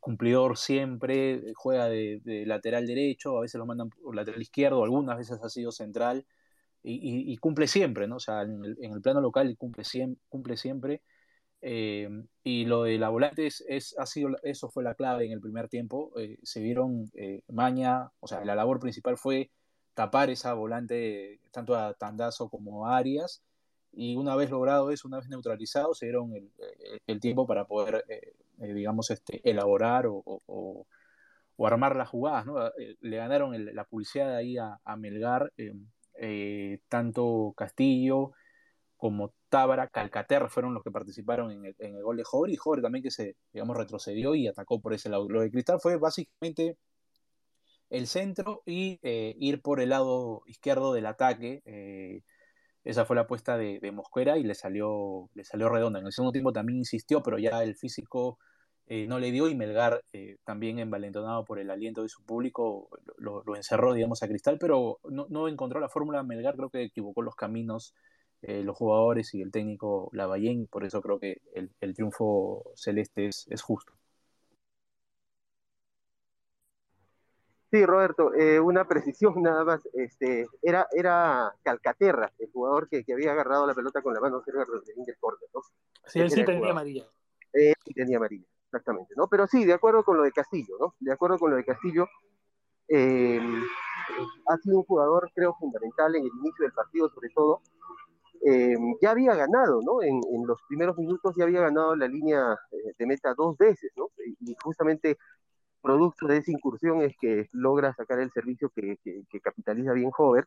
cumplidor 0.01 0.57
siempre, 0.57 1.53
juega 1.55 1.89
de, 1.89 2.21
lateral 2.47 2.87
derecho, 2.87 3.39
a 3.39 3.43
veces 3.43 3.59
lo 3.59 3.67
mandan 3.67 3.91
por 3.91 4.15
lateral 4.15 4.43
izquierdo, 4.43 4.83
algunas 4.83 5.17
veces 5.17 5.39
ha 5.43 5.49
sido 5.49 5.71
central, 5.71 6.27
y, 6.89 7.37
cumple 7.39 7.67
siempre, 7.67 8.07
¿no? 8.07 8.17
O 8.17 8.21
sea, 8.21 8.43
en 8.43 8.65
el, 8.65 9.03
plano 9.03 9.21
local 9.21 9.57
cumple, 9.59 9.85
cumple 10.29 10.57
siempre. 10.57 11.03
Eh, 11.63 12.09
y 12.45 12.65
lo 12.67 12.85
de 12.85 12.99
la 12.99 13.09
volante 13.09 13.47
es, 13.47 13.95
ha 13.99 14.07
sido, 14.07 14.37
eso 14.43 14.71
fue 14.71 14.85
la 14.85 14.95
clave 14.95 15.27
en 15.27 15.33
el 15.33 15.41
primer 15.41 15.69
tiempo. 15.69 16.13
se 16.43 16.61
vieron 16.61 17.11
Maña, 17.49 18.11
o 18.21 18.27
sea, 18.29 18.45
la 18.45 18.55
labor 18.55 18.81
principal 18.81 19.17
fue 19.17 19.51
tapar 19.95 20.31
esa 20.31 20.53
volante 20.55 21.41
tanto 21.51 21.75
a 21.75 21.95
Tandazo 21.95 22.49
como 22.51 22.87
a 22.87 22.99
Arias 22.99 23.43
y 23.97 24.15
una 24.15 24.37
vez 24.37 24.51
logrado 24.51 24.91
eso, 24.91 25.09
una 25.09 25.17
vez 25.19 25.29
neutralizado, 25.29 25.95
se 25.95 26.07
dieron 26.07 26.35
el, 26.37 26.51
eh, 27.07 27.19
tiempo 27.19 27.47
para 27.47 27.65
poder, 27.65 28.05
eh, 28.09 28.35
eh, 28.61 28.75
digamos, 28.75 29.11
este, 29.11 29.41
elaborar 29.49 30.05
o, 30.07 30.87
armar 31.59 31.97
las 31.97 32.11
jugadas. 32.11 32.45
¿no? 32.45 32.57
Le 33.01 33.17
ganaron 33.17 33.75
la 33.75 33.85
publicidad 33.85 34.37
ahí 34.37 34.59
a, 34.59 34.79
Melgar, 34.99 35.51
tanto 36.89 37.55
Castillo 37.57 38.33
como 38.97 39.35
Tábara, 39.49 39.89
Calcaterra 39.89 40.49
fueron 40.49 40.75
los 40.75 40.83
que 40.83 40.91
participaron 40.91 41.53
en 41.53 41.75
el, 41.79 42.03
gol 42.03 42.17
de 42.17 42.25
Jover 42.25 42.51
y 42.51 42.57
Jover 42.57 42.83
también 42.83 43.03
que 43.03 43.11
se, 43.11 43.37
digamos, 43.53 43.77
retrocedió 43.77 44.35
y 44.35 44.49
atacó 44.49 44.81
por 44.81 44.95
ese 44.95 45.09
lado. 45.09 45.29
Lo 45.29 45.43
de 45.43 45.51
Cristal 45.51 45.81
fue 45.81 45.97
básicamente 45.99 46.79
el 47.91 48.07
centro 48.07 48.63
y 48.67 48.99
ir 49.03 49.63
por 49.63 49.81
el 49.81 49.91
lado 49.91 50.43
izquierdo 50.47 50.93
del 50.93 51.07
ataque 51.07 51.63
esa 52.87 53.05
fue 53.05 53.17
la 53.17 53.23
apuesta 53.23 53.59
de, 53.59 53.91
Mosquera 53.93 54.39
y 54.39 54.45
le 54.45 54.55
salió, 54.55 55.29
le 55.35 55.45
salió 55.45 55.69
redonda. 55.69 55.99
En 55.99 56.07
el 56.07 56.13
segundo 56.13 56.31
tiempo 56.31 56.53
también 56.53 56.79
insistió, 56.79 57.21
pero 57.21 57.37
ya 57.37 57.65
el 57.65 57.75
físico 57.75 58.39
eh, 58.87 59.07
no 59.07 59.19
le 59.19 59.33
dio 59.33 59.49
y 59.49 59.55
Melgar, 59.55 60.03
eh, 60.13 60.37
también 60.45 60.79
envalentonado 60.79 61.45
por 61.45 61.59
el 61.59 61.71
aliento 61.71 62.03
de 62.03 62.09
su 62.09 62.25
público, 62.25 62.89
lo, 63.19 63.43
encerró, 63.57 63.95
digamos, 63.95 64.23
a 64.23 64.29
Cristal, 64.29 64.59
pero 64.59 64.99
no, 65.05 65.49
encontró 65.49 65.81
la 65.81 65.89
fórmula. 65.89 66.23
Melgar 66.23 66.57
creo 66.57 66.71
que 66.71 66.83
equivocó 66.85 67.23
los 67.23 67.35
caminos 67.35 67.95
eh, 68.43 68.63
los 68.63 68.77
jugadores 68.77 69.35
y 69.35 69.43
el 69.43 69.51
técnico 69.51 70.11
Lavallén, 70.13 70.67
por 70.67 70.85
eso 70.85 71.01
creo 71.01 71.19
que 71.19 71.41
el, 71.55 71.95
triunfo 71.95 72.73
celeste 72.77 73.29
es 73.29 73.63
justo. 73.63 73.95
Sí, 77.77 77.85
Roberto, 77.85 78.33
eh, 78.35 78.61
una 78.61 78.87
precisión 78.87 79.35
nada 79.43 79.65
más. 79.65 79.89
Este, 79.95 80.47
era, 80.63 80.87
era 80.93 81.53
Calcaterra, 81.63 82.33
el 82.39 82.51
jugador 82.51 82.89
que, 82.89 83.05
que 83.05 83.13
había 83.13 83.33
agarrado 83.33 83.67
la 83.67 83.75
pelota 83.75 84.03
con 84.03 84.15
la 84.15 84.21
mano 84.21 84.43
cerca 84.43 84.61
del 84.61 85.17
córner, 85.19 85.49
¿no? 85.53 85.61
Sí, 86.07 86.21
él 86.21 86.31
sí 86.31 86.45
tenía 86.45 86.71
amarilla. 86.71 87.05
Eh, 87.53 87.73
sí 87.85 87.95
tenía 87.95 88.19
amarilla, 88.19 88.47
exactamente, 88.67 89.15
¿no? 89.17 89.29
Pero 89.29 89.47
sí, 89.47 89.65
de 89.65 89.73
acuerdo 89.73 90.05
con 90.05 90.17
lo 90.17 90.23
de 90.23 90.33
Castillo, 90.33 90.77
¿no? 90.79 90.95
De 91.01 91.13
acuerdo 91.13 91.39
con 91.39 91.51
lo 91.51 91.57
de 91.57 91.65
Castillo, 91.65 92.09
eh, 92.89 93.41
ha 94.49 94.57
sido 94.59 94.79
un 94.79 94.85
jugador, 94.85 95.31
creo, 95.35 95.55
fundamental 95.59 96.15
en 96.15 96.23
el 96.23 96.31
inicio 96.41 96.65
del 96.65 96.73
partido, 96.73 97.09
sobre 97.09 97.31
todo. 97.31 97.61
Eh, 98.45 98.77
ya 99.01 99.11
había 99.11 99.35
ganado, 99.35 99.81
¿no? 99.83 100.03
En, 100.03 100.21
los 100.47 100.61
primeros 100.69 100.97
minutos 100.97 101.35
ya 101.37 101.45
había 101.45 101.63
ganado 101.63 101.97
la 101.97 102.07
línea 102.07 102.57
de 102.99 103.07
meta 103.07 103.35
dos 103.35 103.57
veces, 103.57 103.91
¿no? 103.97 104.11
Y 104.41 104.55
justamente 104.63 105.17
producto 105.87 106.27
de 106.27 106.39
esa 106.39 106.51
incursión 106.51 107.01
es 107.03 107.15
que 107.21 107.49
logra 107.53 107.95
sacar 107.95 108.19
el 108.19 108.33
servicio 108.33 108.71
que, 108.71 108.99
capitaliza 109.43 109.93
bien 109.93 110.11
Hover. 110.17 110.47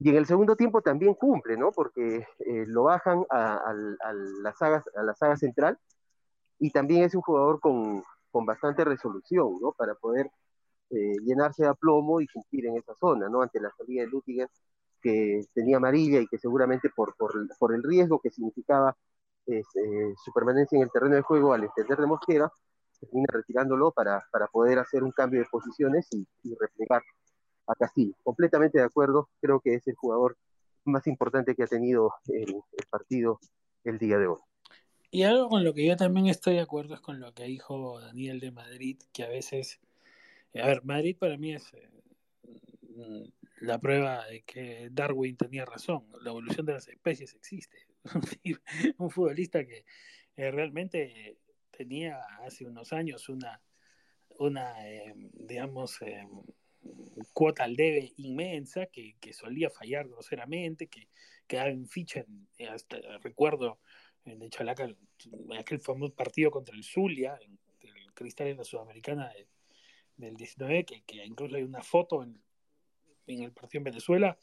Y 0.00 0.10
en 0.10 0.16
el 0.16 0.26
segundo 0.26 0.56
tiempo 0.56 0.82
también 0.82 1.14
cumple, 1.14 1.56
¿no? 1.56 1.70
Porque 1.72 2.26
eh, 2.40 2.64
lo 2.66 2.84
bajan 2.84 3.24
a, 3.30 3.72
la 4.42 4.52
saga, 4.54 4.84
a 4.96 5.02
la 5.02 5.14
saga 5.14 5.36
central 5.36 5.78
y 6.58 6.70
también 6.70 7.04
es 7.04 7.14
un 7.14 7.22
jugador 7.22 7.60
con, 7.60 8.02
bastante 8.46 8.84
resolución, 8.84 9.58
¿no? 9.60 9.72
Para 9.72 9.94
poder 9.96 10.30
eh, 10.90 11.14
llenarse 11.24 11.64
de 11.64 11.74
plomo 11.74 12.20
y 12.20 12.28
cumplir 12.28 12.66
en 12.66 12.76
esa 12.76 12.94
zona, 12.94 13.28
¿no? 13.28 13.42
Ante 13.42 13.60
la 13.60 13.70
salida 13.76 14.02
de 14.02 14.08
Lutiger, 14.08 14.48
que 15.02 15.42
tenía 15.54 15.78
amarilla 15.78 16.20
y 16.20 16.28
que 16.28 16.38
seguramente 16.38 16.90
por, 16.94 17.16
por, 17.16 17.74
el 17.74 17.82
riesgo 17.82 18.20
que 18.20 18.30
significaba 18.30 18.96
eh, 19.46 19.62
su 20.24 20.32
permanencia 20.32 20.76
en 20.76 20.84
el 20.84 20.90
terreno 20.90 21.16
de 21.16 21.22
juego 21.22 21.52
al 21.52 21.64
entender 21.64 21.98
de 21.98 22.06
Mosquera, 22.06 22.52
termina 23.00 23.26
retirándolo 23.32 23.90
para, 23.92 24.24
para 24.30 24.46
poder 24.48 24.78
hacer 24.78 25.02
un 25.02 25.12
cambio 25.12 25.40
de 25.40 25.46
posiciones 25.50 26.06
y, 26.12 26.26
y 26.44 26.54
replegar 26.54 27.02
a 27.66 27.74
Castillo. 27.74 28.14
Completamente 28.24 28.78
de 28.78 28.84
acuerdo, 28.84 29.28
creo 29.40 29.60
que 29.60 29.74
es 29.74 29.86
el 29.88 29.96
jugador 29.96 30.36
más 30.84 31.06
importante 31.06 31.54
que 31.54 31.64
ha 31.64 31.66
tenido 31.66 32.14
el 32.26 32.62
partido 32.90 33.40
el 33.84 33.98
día 33.98 34.18
de 34.18 34.28
hoy. 34.28 34.47
Y 35.10 35.22
algo 35.22 35.48
con 35.48 35.64
lo 35.64 35.72
que 35.72 35.86
yo 35.86 35.96
también 35.96 36.26
estoy 36.26 36.54
de 36.54 36.60
acuerdo 36.60 36.94
es 36.94 37.00
con 37.00 37.18
lo 37.18 37.32
que 37.32 37.44
dijo 37.44 38.00
Daniel 38.00 38.40
de 38.40 38.50
Madrid, 38.50 38.98
que 39.12 39.24
a 39.24 39.28
veces, 39.28 39.80
a 40.54 40.66
ver, 40.66 40.84
Madrid 40.84 41.16
para 41.18 41.38
mí 41.38 41.54
es 41.54 41.72
eh, 41.72 43.30
la 43.60 43.78
prueba 43.78 44.26
de 44.26 44.42
que 44.42 44.88
Darwin 44.92 45.36
tenía 45.36 45.64
razón, 45.64 46.06
la 46.22 46.30
evolución 46.30 46.66
de 46.66 46.74
las 46.74 46.88
especies 46.88 47.34
existe. 47.34 47.86
un 48.98 49.10
futbolista 49.10 49.64
que 49.64 49.84
eh, 50.36 50.50
realmente 50.50 51.38
tenía 51.70 52.20
hace 52.44 52.66
unos 52.66 52.92
años 52.92 53.28
una, 53.28 53.60
una 54.38 54.86
eh, 54.88 55.14
digamos, 55.16 56.00
eh, 56.02 56.26
cuota 57.32 57.64
al 57.64 57.76
debe 57.76 58.12
inmensa, 58.16 58.86
que, 58.86 59.16
que, 59.20 59.32
solía 59.32 59.70
fallar 59.70 60.08
groseramente, 60.08 60.86
que 60.86 61.08
quedaba 61.46 61.70
en 61.70 61.88
ficha, 61.88 62.24
hasta 62.70 62.98
recuerdo 63.18 63.80
de 64.36 64.50
Chalaca, 64.50 64.88
aquel 65.58 65.80
famoso 65.80 66.14
partido 66.14 66.50
contra 66.50 66.74
el 66.74 66.84
Zulia, 66.84 67.38
en, 67.40 67.58
el 67.80 68.12
Cristal 68.12 68.48
en 68.48 68.58
la 68.58 68.64
Sudamericana 68.64 69.32
de, 69.32 69.46
del 70.16 70.36
19, 70.36 70.84
que, 70.84 71.02
que, 71.02 71.24
incluso 71.24 71.56
hay 71.56 71.62
una 71.62 71.82
foto 71.82 72.22
en, 72.22 72.40
en 73.26 73.42
el 73.42 73.52
partido 73.52 73.80
en 73.80 73.84
Venezuela 73.84 74.38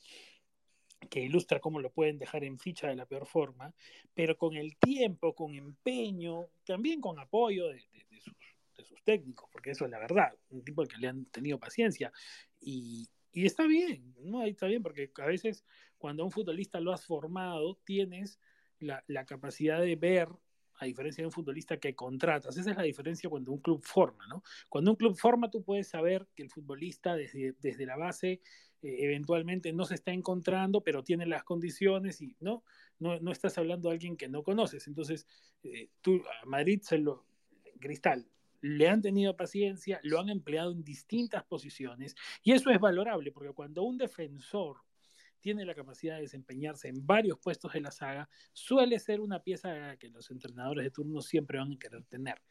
que 1.10 1.22
ilustra 1.22 1.60
cómo 1.60 1.80
lo 1.80 1.92
pueden 1.92 2.18
dejar 2.18 2.44
en 2.44 2.58
ficha 2.58 2.88
de 2.88 2.96
la 2.96 3.06
peor 3.06 3.28
forma, 3.28 3.74
pero 4.14 4.38
con 4.38 4.56
el 4.56 4.76
tiempo, 4.78 5.36
con 5.36 5.54
empeño, 5.54 6.48
también 6.66 7.02
con 7.02 7.20
apoyo 7.20 7.68
de, 7.68 7.76
de, 7.76 8.06
de, 8.10 8.22
sus, 8.22 8.34
de 8.78 8.86
sus, 8.86 9.04
técnicos, 9.04 9.50
porque 9.52 9.72
eso 9.72 9.86
es 9.86 9.92
la 9.92 10.00
verdad, 10.00 10.34
un 10.50 10.64
tipo 10.64 10.82
al 10.82 10.88
que 10.88 10.98
le 10.98 11.08
han 11.08 11.26
tenido 11.26 11.60
paciencia. 11.60 12.12
Y, 12.60 13.08
y 13.32 13.46
está 13.46 13.68
bien, 13.68 14.16
¿no? 14.22 14.44
Está 14.44 14.68
bien, 14.68 14.82
porque 14.82 15.12
a 15.18 15.26
veces 15.26 15.66
cuando 15.98 16.24
a 16.24 16.26
un 16.26 16.32
futbolista 16.32 16.80
lo 16.80 16.94
has 16.94 17.06
formado, 17.06 17.78
tienes 17.84 18.40
la, 18.86 19.26
capacidad 19.26 19.82
de 19.82 19.96
ver, 19.96 20.30
a 20.78 20.86
diferencia 20.86 21.22
de 21.22 21.28
un 21.28 21.32
futbolista 21.32 21.78
que 21.78 21.96
contratas. 21.96 22.58
Esa 22.58 22.72
es 22.72 22.78
la 22.78 22.84
diferencia 22.84 23.30
cuando 23.30 23.52
un 23.52 23.60
club 23.60 23.82
forma, 23.84 24.28
¿no? 24.28 24.44
Cuando 24.70 24.92
un 24.92 24.98
club 24.98 25.18
forma, 25.18 25.50
tú 25.50 25.64
puedes 25.64 25.88
saber 25.88 26.28
que 26.36 26.44
el 26.44 26.50
futbolista 26.50 27.16
desde, 27.16 27.56
desde 27.62 27.86
la 27.86 27.96
base 27.96 28.42
eh, 28.82 28.98
eventualmente 29.00 29.72
no 29.72 29.86
se 29.86 29.96
está 29.96 30.12
encontrando, 30.12 30.82
pero 30.82 31.04
tiene 31.04 31.26
las 31.26 31.44
condiciones 31.44 32.22
y 32.22 32.36
no, 32.40 32.64
no, 33.00 33.20
no 33.20 33.32
estás 33.32 33.58
hablando 33.58 33.90
de 33.90 33.96
alguien 33.96 34.18
que 34.18 34.28
no 34.28 34.44
conoces. 34.44 34.88
Entonces, 34.88 35.26
eh, 35.64 35.90
tú 36.02 36.22
a 36.42 36.46
Madrid 36.46 36.82
se 36.82 36.98
lo, 36.98 37.26
Cristal, 37.80 38.28
le 38.62 38.90
han 38.90 39.02
tenido 39.02 39.36
paciencia, 39.36 40.00
lo 40.04 40.20
han 40.20 40.30
empleado 40.30 40.72
en 40.72 40.84
distintas 40.84 41.44
posiciones 41.44 42.16
y 42.42 42.54
eso 42.54 42.72
es 42.72 42.80
valorable 42.80 43.32
porque 43.32 43.54
cuando 43.54 43.84
un 43.84 43.98
defensor 43.98 44.78
tiene 45.40 45.66
la 45.66 45.76
capacidad 45.76 46.16
de 46.16 46.22
desempeñarse 46.22 46.88
en 46.88 47.06
varios 47.06 47.38
puestos 47.40 47.74
de 47.74 47.82
la 47.82 47.92
saga, 47.92 48.30
suele 48.54 49.00
ser 49.00 49.22
una 49.22 49.42
pieza 49.42 49.96
que 49.98 50.10
los 50.10 50.32
entrenadores 50.32 50.84
de 50.84 50.92
turno 50.92 51.22
siempre 51.22 51.60
van 51.60 51.74
a 51.74 51.78
querer 51.78 52.04
tener. 52.06 52.42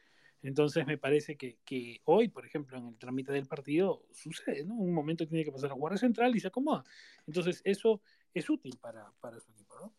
Entonces 0.42 0.86
me 0.86 0.98
parece 0.98 1.36
que, 1.36 1.58
que, 1.64 2.02
hoy, 2.04 2.28
por 2.28 2.44
ejemplo, 2.44 2.76
en 2.76 2.88
el 2.88 2.98
trámite 2.98 3.32
del 3.32 3.46
partido 3.46 4.04
sucede, 4.12 4.64
¿no? 4.64 4.74
Un 4.74 4.92
momento 4.92 5.26
tiene 5.26 5.42
que 5.42 5.50
pasar 5.50 5.70
a 5.70 5.74
jugar 5.74 5.98
central 5.98 6.36
y 6.36 6.40
se 6.40 6.48
acomoda. 6.48 6.84
Entonces 7.26 7.62
eso 7.64 8.02
es 8.34 8.50
útil 8.50 8.76
para, 8.78 9.10
para 9.20 9.40
su 9.40 9.50
equipo, 9.52 9.74
¿no? 9.80 9.94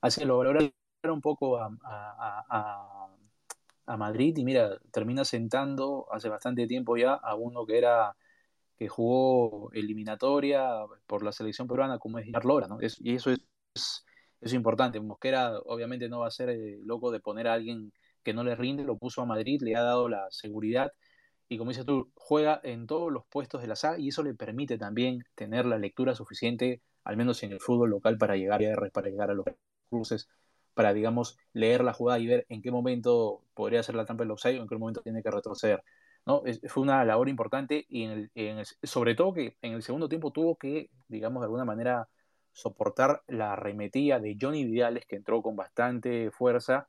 Así 0.00 0.24
lo 0.24 0.38
valorar 0.38 0.72
un 1.04 1.20
poco 1.20 1.58
a, 1.58 1.70
a, 1.84 3.08
a, 3.86 3.96
Madrid 3.96 4.36
y 4.36 4.44
mira, 4.44 4.78
termina 4.92 5.24
sentando 5.24 6.06
hace 6.12 6.28
bastante 6.28 6.66
tiempo 6.66 6.96
ya 6.96 7.14
a 7.14 7.34
uno 7.34 7.64
que 7.64 7.78
era 7.78 8.16
que 8.78 8.88
jugó 8.88 9.70
eliminatoria 9.72 10.68
por 11.06 11.22
la 11.22 11.32
selección 11.32 11.68
peruana 11.68 11.98
como 11.98 12.18
es 12.18 12.26
Lora, 12.44 12.68
¿no? 12.68 12.78
Y 12.80 13.14
eso 13.14 13.30
es, 13.30 13.40
es, 14.40 14.52
importante. 14.52 15.00
Mosquera 15.00 15.58
obviamente 15.66 16.08
no 16.08 16.20
va 16.20 16.28
a 16.28 16.30
ser 16.30 16.50
eh, 16.50 16.78
loco 16.84 17.10
de 17.10 17.20
poner 17.20 17.48
a 17.48 17.54
alguien 17.54 17.92
que 18.22 18.34
no 18.34 18.44
le 18.44 18.54
rinde, 18.56 18.84
lo 18.84 18.96
puso 18.98 19.22
a 19.22 19.26
Madrid, 19.26 19.60
le 19.62 19.76
ha 19.76 19.82
dado 19.82 20.08
la 20.08 20.26
seguridad 20.30 20.92
y 21.48 21.56
como 21.56 21.70
dices 21.70 21.86
tú, 21.86 22.12
juega 22.14 22.60
en 22.62 22.86
todos 22.86 23.10
los 23.10 23.24
puestos 23.26 23.62
de 23.62 23.68
la 23.68 23.76
saga 23.76 23.98
y 23.98 24.08
eso 24.08 24.22
le 24.22 24.34
permite 24.34 24.76
también 24.76 25.24
tener 25.34 25.64
la 25.64 25.78
lectura 25.78 26.14
suficiente, 26.14 26.82
al 27.04 27.16
menos 27.16 27.42
en 27.42 27.52
el 27.52 27.60
fútbol 27.60 27.90
local, 27.90 28.18
para 28.18 28.36
llegar, 28.36 28.62
a, 28.62 28.90
para 28.90 29.08
llegar 29.08 29.30
a 29.30 29.34
los 29.34 29.46
cruces, 29.88 30.28
para, 30.74 30.92
digamos, 30.92 31.38
leer 31.54 31.82
la 31.82 31.94
jugada 31.94 32.18
y 32.18 32.26
ver 32.26 32.46
en 32.50 32.60
qué 32.60 32.70
momento 32.70 33.42
podría 33.54 33.82
ser 33.82 33.94
la 33.94 34.04
trampa 34.04 34.24
del 34.24 34.32
offside 34.32 34.58
o 34.58 34.62
en 34.62 34.68
qué 34.68 34.76
momento 34.76 35.00
tiene 35.00 35.22
que 35.22 35.30
retroceder. 35.30 35.82
¿No? 36.26 36.42
Fue 36.68 36.82
una 36.82 37.04
labor 37.04 37.28
importante 37.28 37.86
y 37.88 38.04
en 38.04 38.30
el, 38.34 38.66
sobre 38.82 39.14
todo 39.14 39.32
que 39.34 39.56
en 39.62 39.72
el 39.72 39.82
segundo 39.82 40.08
tiempo 40.08 40.30
tuvo 40.30 40.56
que, 40.56 40.90
digamos, 41.08 41.40
de 41.40 41.46
alguna 41.46 41.64
manera 41.64 42.08
soportar 42.52 43.22
la 43.28 43.52
arremetía 43.52 44.18
de 44.18 44.36
Johnny 44.40 44.64
Vidales, 44.64 45.06
que 45.06 45.16
entró 45.16 45.42
con 45.42 45.56
bastante 45.56 46.30
fuerza, 46.30 46.88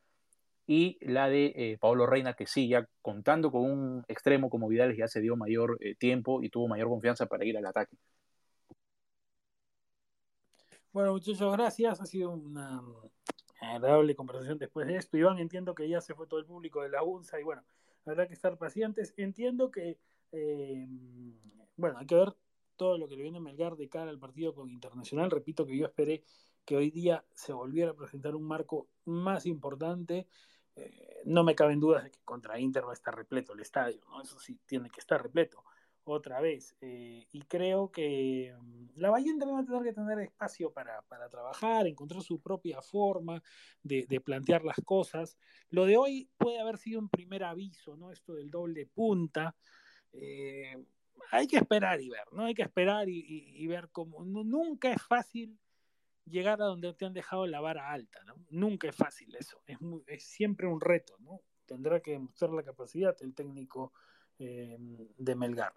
y 0.66 0.98
la 1.02 1.30
de 1.30 1.52
eh, 1.56 1.78
Pablo 1.80 2.06
Reina, 2.06 2.36
que 2.36 2.46
sí, 2.46 2.68
ya 2.68 2.88
contando 3.02 3.52
con 3.52 3.62
un 3.62 4.06
extremo 4.08 4.52
como 4.52 4.68
Vidal, 4.68 4.96
ya 4.96 5.08
se 5.08 5.20
dio 5.20 5.36
mayor 5.36 5.78
eh, 5.80 5.96
tiempo 5.96 6.44
y 6.44 6.50
tuvo 6.50 6.68
mayor 6.68 6.90
confianza 6.90 7.26
para 7.26 7.44
ir 7.44 7.58
al 7.58 7.66
ataque. 7.66 7.98
Bueno, 10.92 11.14
muchachos, 11.14 11.52
gracias. 11.54 12.00
Ha 12.00 12.06
sido 12.06 12.30
una 12.30 12.84
agradable 13.62 14.16
conversación 14.16 14.60
después 14.60 14.86
de 14.86 14.98
esto. 14.98 15.18
Iván, 15.18 15.40
entiendo 15.40 15.74
que 15.74 15.90
ya 15.90 16.02
se 16.02 16.14
fue 16.14 16.28
todo 16.28 16.40
el 16.40 16.46
público 16.46 16.84
de 16.84 16.90
la 16.90 17.02
UNSA 17.02 17.40
y 17.40 17.44
bueno, 17.44 17.64
habrá 18.10 18.28
que 18.28 18.34
estar 18.34 18.58
pacientes. 18.58 19.14
Entiendo 19.18 19.72
que, 19.72 19.98
eh, 20.32 20.88
bueno, 21.76 21.98
hay 22.00 22.06
que 22.06 22.16
ver 22.16 22.34
todo 22.76 22.98
lo 22.98 23.08
que 23.08 23.16
le 23.16 23.24
viene 23.24 23.38
a 23.38 23.42
Melgar 23.42 23.76
de 23.76 23.90
cara 23.90 24.10
al 24.10 24.20
partido 24.20 24.54
con 24.54 24.70
Internacional. 24.70 25.32
Repito 25.32 25.66
que 25.66 25.78
yo 25.78 25.86
esperé 25.86 26.24
que 26.66 26.76
hoy 26.76 26.92
día 26.92 27.26
se 27.34 27.54
volviera 27.54 27.92
a 27.92 27.96
presentar 27.96 28.36
un 28.36 28.44
marco 28.44 28.88
más 29.06 29.46
importante 29.46 30.28
eh, 30.80 31.22
no 31.26 31.44
me 31.44 31.56
caben 31.56 31.80
dudas 31.80 32.04
de 32.04 32.12
que 32.12 32.20
contra 32.24 32.60
Inter 32.60 32.86
va 32.86 32.92
a 32.92 32.94
estar 32.94 33.16
repleto 33.16 33.54
el 33.54 33.60
estadio, 33.60 34.02
¿no? 34.10 34.22
Eso 34.22 34.40
sí, 34.40 34.60
tiene 34.66 34.90
que 34.90 35.00
estar 35.00 35.22
repleto 35.22 35.64
otra 36.12 36.42
vez. 36.42 36.76
Eh, 36.82 37.26
y 37.32 37.42
creo 37.44 37.92
que 37.92 38.54
um, 38.60 38.90
la 38.96 39.10
Bahía 39.10 39.34
también 39.38 39.58
va 39.58 39.62
a 39.62 39.66
tener 39.66 39.84
que 39.84 39.94
tener 39.94 40.20
espacio 40.20 40.72
para, 40.72 41.02
para 41.04 41.30
trabajar, 41.30 41.88
encontrar 41.88 42.22
su 42.22 42.40
propia 42.42 42.82
forma 42.82 43.42
de, 43.84 44.06
de, 44.08 44.20
plantear 44.22 44.64
las 44.64 44.78
cosas. 44.84 45.38
Lo 45.70 45.86
de 45.86 45.98
hoy 45.98 46.30
puede 46.38 46.60
haber 46.60 46.78
sido 46.78 47.00
un 47.00 47.10
primer 47.10 47.44
aviso, 47.44 47.96
¿no? 47.96 48.12
Esto 48.12 48.34
del 48.34 48.50
doble 48.50 48.86
punta. 48.86 49.56
Eh, 50.14 50.76
hay 51.32 51.48
que 51.48 51.58
esperar 51.58 52.02
y 52.02 52.10
ver, 52.10 52.26
¿no? 52.32 52.46
Hay 52.46 52.54
que 52.54 52.64
esperar 52.64 53.10
y, 53.10 53.54
y, 53.56 53.68
ver 53.68 53.90
cómo. 53.92 54.24
Nunca 54.24 54.92
es 54.92 55.02
fácil 55.02 55.60
llegar 56.26 56.62
a 56.62 56.66
donde 56.66 56.94
te 56.94 57.06
han 57.06 57.14
dejado 57.14 57.46
la 57.48 57.60
vara 57.60 57.92
alta, 57.92 58.24
¿no? 58.24 58.36
Nunca 58.50 58.90
es 58.90 58.96
fácil 58.96 59.36
eso, 59.36 59.62
es, 59.66 59.78
es 60.08 60.24
siempre 60.24 60.68
un 60.68 60.80
reto, 60.80 61.16
¿no? 61.20 61.42
Tendrá 61.66 62.00
que 62.00 62.12
demostrar 62.12 62.52
la 62.52 62.64
capacidad 62.64 63.16
el 63.22 63.34
técnico 63.36 63.94
eh, 64.40 64.78
de 65.18 65.36
Melgar. 65.36 65.74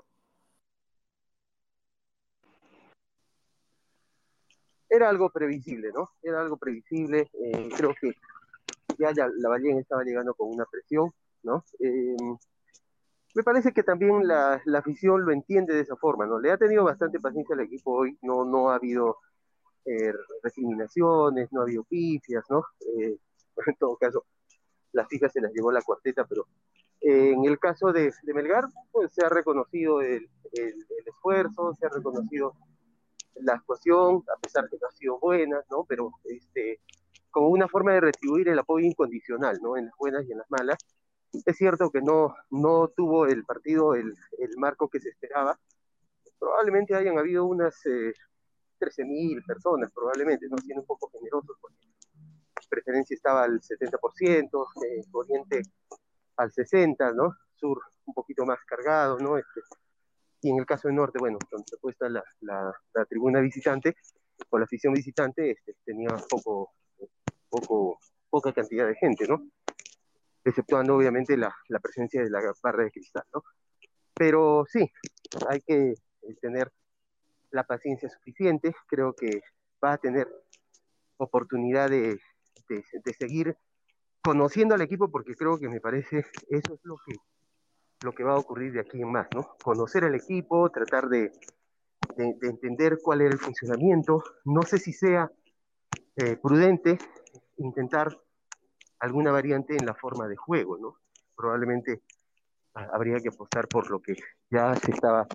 Era 4.94 5.08
algo 5.08 5.30
previsible, 5.30 5.90
¿no? 5.92 6.10
Era 6.22 6.42
algo 6.42 6.58
previsible. 6.58 7.30
Eh, 7.32 7.68
creo 7.74 7.94
que 7.98 8.12
ya 8.98 9.10
la, 9.12 9.30
la 9.38 9.48
Ballén 9.48 9.78
estaba 9.78 10.04
llegando 10.04 10.34
con 10.34 10.50
una 10.50 10.66
presión, 10.66 11.10
¿no? 11.42 11.64
Eh, 11.80 12.16
me 13.34 13.42
parece 13.42 13.72
que 13.72 13.82
también 13.82 14.26
la, 14.26 14.60
la, 14.66 14.80
afición 14.80 15.24
lo 15.24 15.32
entiende 15.32 15.74
de 15.74 15.80
esa 15.80 15.96
forma, 15.96 16.26
¿no? 16.26 16.38
Le 16.38 16.50
ha 16.50 16.58
tenido 16.58 16.84
bastante 16.84 17.18
paciencia 17.18 17.54
al 17.54 17.62
equipo 17.62 17.92
hoy, 17.92 18.18
no, 18.20 18.44
no 18.44 18.68
ha 18.68 18.74
habido 18.74 19.16
eh, 19.84 20.12
no 20.60 21.60
ha 21.60 21.62
habido 21.62 21.84
pifias, 21.84 22.44
¿no? 22.50 22.64
Eh, 22.98 23.16
en 23.66 23.76
todo 23.76 23.96
caso, 23.96 24.26
las 24.92 25.08
fijas 25.08 25.32
se 25.32 25.40
las 25.40 25.52
llevó 25.52 25.72
la 25.72 25.82
cuarteta, 25.82 26.26
pero 26.26 26.46
eh, 27.00 27.32
en 27.32 27.44
el 27.44 27.58
caso 27.58 27.92
de, 27.92 28.12
de, 28.22 28.34
Melgar, 28.34 28.64
pues 28.90 29.12
se 29.12 29.24
ha 29.24 29.28
reconocido 29.28 30.02
el, 30.02 30.28
el, 30.52 30.74
esfuerzo, 31.06 31.74
se 31.78 31.86
ha 31.86 31.88
reconocido 31.88 32.54
la 33.36 33.54
actuación, 33.54 34.24
a 34.34 34.38
pesar 34.40 34.68
que 34.68 34.76
no 34.80 34.88
ha 34.88 34.92
sido 34.92 35.18
buena, 35.18 35.62
¿no? 35.70 35.84
Pero 35.84 36.12
este, 36.24 36.80
como 37.30 37.48
una 37.48 37.68
forma 37.68 37.92
de 37.92 38.00
retribuir 38.00 38.48
el 38.48 38.58
apoyo 38.58 38.86
incondicional, 38.86 39.58
¿no? 39.62 39.76
En 39.76 39.86
las 39.86 39.94
buenas 39.96 40.24
y 40.26 40.32
en 40.32 40.38
las 40.38 40.50
malas. 40.50 40.78
Es 41.32 41.56
cierto 41.56 41.90
que 41.90 42.02
no, 42.02 42.34
no 42.50 42.88
tuvo 42.88 43.26
el 43.26 43.44
partido 43.44 43.94
el, 43.94 44.14
el 44.38 44.56
marco 44.58 44.88
que 44.88 45.00
se 45.00 45.08
esperaba. 45.08 45.58
Probablemente 46.38 46.94
hayan 46.94 47.18
habido 47.18 47.46
unas, 47.46 47.74
eh, 47.86 48.12
13.000 48.82 49.44
personas 49.46 49.90
probablemente, 49.94 50.48
¿no? 50.48 50.58
Siendo 50.58 50.80
un 50.80 50.86
poco 50.86 51.08
generosos 51.10 51.56
porque 51.60 51.76
preferencia 52.68 53.14
estaba 53.14 53.44
al 53.44 53.60
70%, 53.60 54.66
eh, 54.84 55.04
Oriente 55.12 55.62
al 56.36 56.50
60%, 56.50 57.14
¿no? 57.14 57.36
Sur 57.54 57.80
un 58.06 58.14
poquito 58.14 58.44
más 58.44 58.58
cargado, 58.66 59.18
¿no? 59.18 59.36
Este, 59.38 59.60
y 60.42 60.50
en 60.50 60.58
el 60.58 60.66
caso 60.66 60.88
de 60.88 60.94
Norte, 60.94 61.18
bueno, 61.20 61.38
donde 61.50 61.66
se 61.68 61.76
puesta 61.78 62.08
la, 62.08 62.22
la, 62.40 63.04
tribuna 63.08 63.40
visitante 63.40 63.94
o 64.50 64.58
la 64.58 64.64
afición 64.64 64.92
visitante, 64.92 65.52
este, 65.52 65.76
tenía 65.84 66.08
poco, 66.28 66.72
poca 68.28 68.52
cantidad 68.52 68.88
de 68.88 68.96
gente, 68.96 69.26
¿no? 69.28 69.48
Exceptuando 70.44 70.96
obviamente 70.96 71.36
la, 71.36 71.54
la 71.68 71.78
presencia 71.78 72.22
de 72.22 72.30
la 72.30 72.40
barra 72.60 72.84
de 72.84 72.90
cristal, 72.90 73.24
¿no? 73.32 73.44
Pero 74.14 74.64
sí, 74.68 74.90
hay 75.48 75.60
que 75.60 75.90
eh, 75.92 76.34
tener 76.40 76.72
la 77.52 77.64
paciencia 77.64 78.08
suficiente, 78.08 78.74
creo 78.88 79.14
que 79.14 79.42
va 79.82 79.92
a 79.92 79.98
tener 79.98 80.26
oportunidad 81.18 81.88
de, 81.88 82.18
de, 82.68 82.84
de 83.04 83.14
seguir 83.14 83.56
conociendo 84.22 84.74
al 84.74 84.80
equipo 84.80 85.08
porque 85.08 85.34
creo 85.36 85.58
que 85.58 85.68
me 85.68 85.80
parece 85.80 86.26
eso 86.48 86.74
es 86.74 86.80
lo 86.82 86.96
que 87.06 87.14
lo 88.02 88.12
que 88.12 88.24
va 88.24 88.32
a 88.32 88.38
ocurrir 88.38 88.72
de 88.72 88.80
aquí 88.80 89.00
en 89.00 89.10
más, 89.10 89.28
¿no? 89.34 89.56
Conocer 89.62 90.04
al 90.04 90.14
equipo, 90.14 90.70
tratar 90.70 91.08
de, 91.08 91.32
de, 92.16 92.36
entender 92.42 92.98
cuál 93.02 93.22
es 93.22 93.32
el 93.32 93.38
funcionamiento. 93.38 94.22
No 94.44 94.62
sé 94.62 94.78
si 94.78 94.92
sea 94.92 95.30
eh, 96.16 96.36
prudente 96.36 96.98
intentar 97.58 98.18
alguna 98.98 99.32
variante 99.32 99.76
en 99.76 99.86
la 99.86 99.94
forma 99.94 100.28
de 100.28 100.36
juego, 100.36 100.78
¿no? 100.78 100.96
Probablemente 101.36 102.02
habría 102.74 103.18
que 103.18 103.28
apostar 103.28 103.68
por 103.68 103.90
lo 103.90 104.00
que 104.00 104.16
ya 104.50 104.74
se 104.76 104.92
estaba 104.92 105.26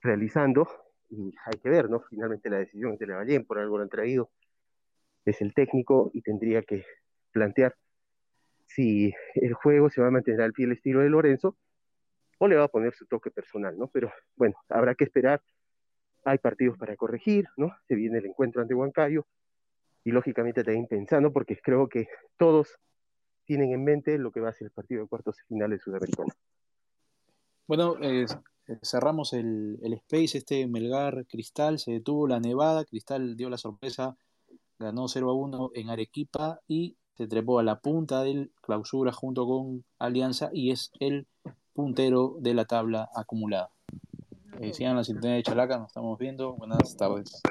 realizando 0.00 0.68
y 1.10 1.34
hay 1.44 1.58
que 1.60 1.68
ver, 1.68 1.88
¿no? 1.88 2.00
Finalmente 2.00 2.50
la 2.50 2.58
decisión 2.58 2.96
de 2.96 3.06
Lavallén, 3.06 3.44
por 3.44 3.58
algo 3.58 3.78
lo 3.78 3.84
han 3.84 3.88
traído, 3.88 4.30
es 5.24 5.40
el 5.40 5.54
técnico 5.54 6.10
y 6.12 6.22
tendría 6.22 6.62
que 6.62 6.84
plantear 7.32 7.74
si 8.66 9.12
el 9.34 9.54
juego 9.54 9.90
se 9.90 10.00
va 10.00 10.08
a 10.08 10.10
mantener 10.10 10.42
al 10.42 10.52
pie 10.52 10.66
del 10.66 10.76
estilo 10.76 11.00
de 11.00 11.10
Lorenzo 11.10 11.56
o 12.38 12.48
le 12.48 12.56
va 12.56 12.64
a 12.64 12.68
poner 12.68 12.94
su 12.94 13.06
toque 13.06 13.30
personal, 13.30 13.76
¿no? 13.78 13.88
Pero 13.88 14.12
bueno, 14.36 14.56
habrá 14.68 14.94
que 14.94 15.04
esperar. 15.04 15.42
Hay 16.24 16.38
partidos 16.38 16.78
para 16.78 16.96
corregir, 16.96 17.46
¿no? 17.56 17.74
Se 17.86 17.94
viene 17.94 18.18
el 18.18 18.26
encuentro 18.26 18.62
ante 18.62 18.74
Huancayo 18.74 19.26
y 20.04 20.10
lógicamente 20.10 20.64
también 20.64 20.86
pensando, 20.86 21.32
porque 21.32 21.58
creo 21.62 21.88
que 21.88 22.08
todos 22.38 22.78
tienen 23.44 23.72
en 23.72 23.84
mente 23.84 24.18
lo 24.18 24.32
que 24.32 24.40
va 24.40 24.50
a 24.50 24.52
ser 24.52 24.66
el 24.66 24.72
partido 24.72 25.02
de 25.02 25.08
cuartos 25.08 25.36
finales 25.48 25.82
sudamericano. 25.82 26.32
Bueno, 27.66 27.96
eh, 28.02 28.26
cerramos 28.82 29.32
el, 29.32 29.78
el, 29.82 29.94
space, 29.94 30.38
este 30.38 30.66
Melgar 30.66 31.26
Cristal, 31.26 31.78
se 31.78 31.92
detuvo 31.92 32.26
la 32.26 32.40
nevada, 32.40 32.84
Cristal 32.84 33.36
dio 33.36 33.48
la 33.48 33.58
sorpresa, 33.58 34.16
ganó 34.78 35.08
0 35.08 35.30
a 35.30 35.34
1 35.34 35.70
en 35.74 35.90
Arequipa 35.90 36.60
y 36.66 36.96
se 37.16 37.26
trepó 37.26 37.58
a 37.58 37.62
la 37.62 37.80
punta 37.80 38.22
del 38.22 38.52
clausura 38.60 39.12
junto 39.12 39.46
con 39.46 39.84
Alianza 39.98 40.50
y 40.52 40.72
es 40.72 40.90
el 41.00 41.26
puntero 41.74 42.36
de 42.38 42.54
la 42.54 42.64
tabla 42.64 43.10
acumulada. 43.14 43.70
Eh, 44.60 44.72
sigan 44.72 44.96
la 44.96 45.04
sintonía 45.04 45.36
de 45.36 45.42
Chalaca, 45.42 45.78
nos 45.78 45.88
estamos 45.88 46.18
viendo. 46.18 46.54
Buenas 46.54 46.96
tardes. 46.96 47.42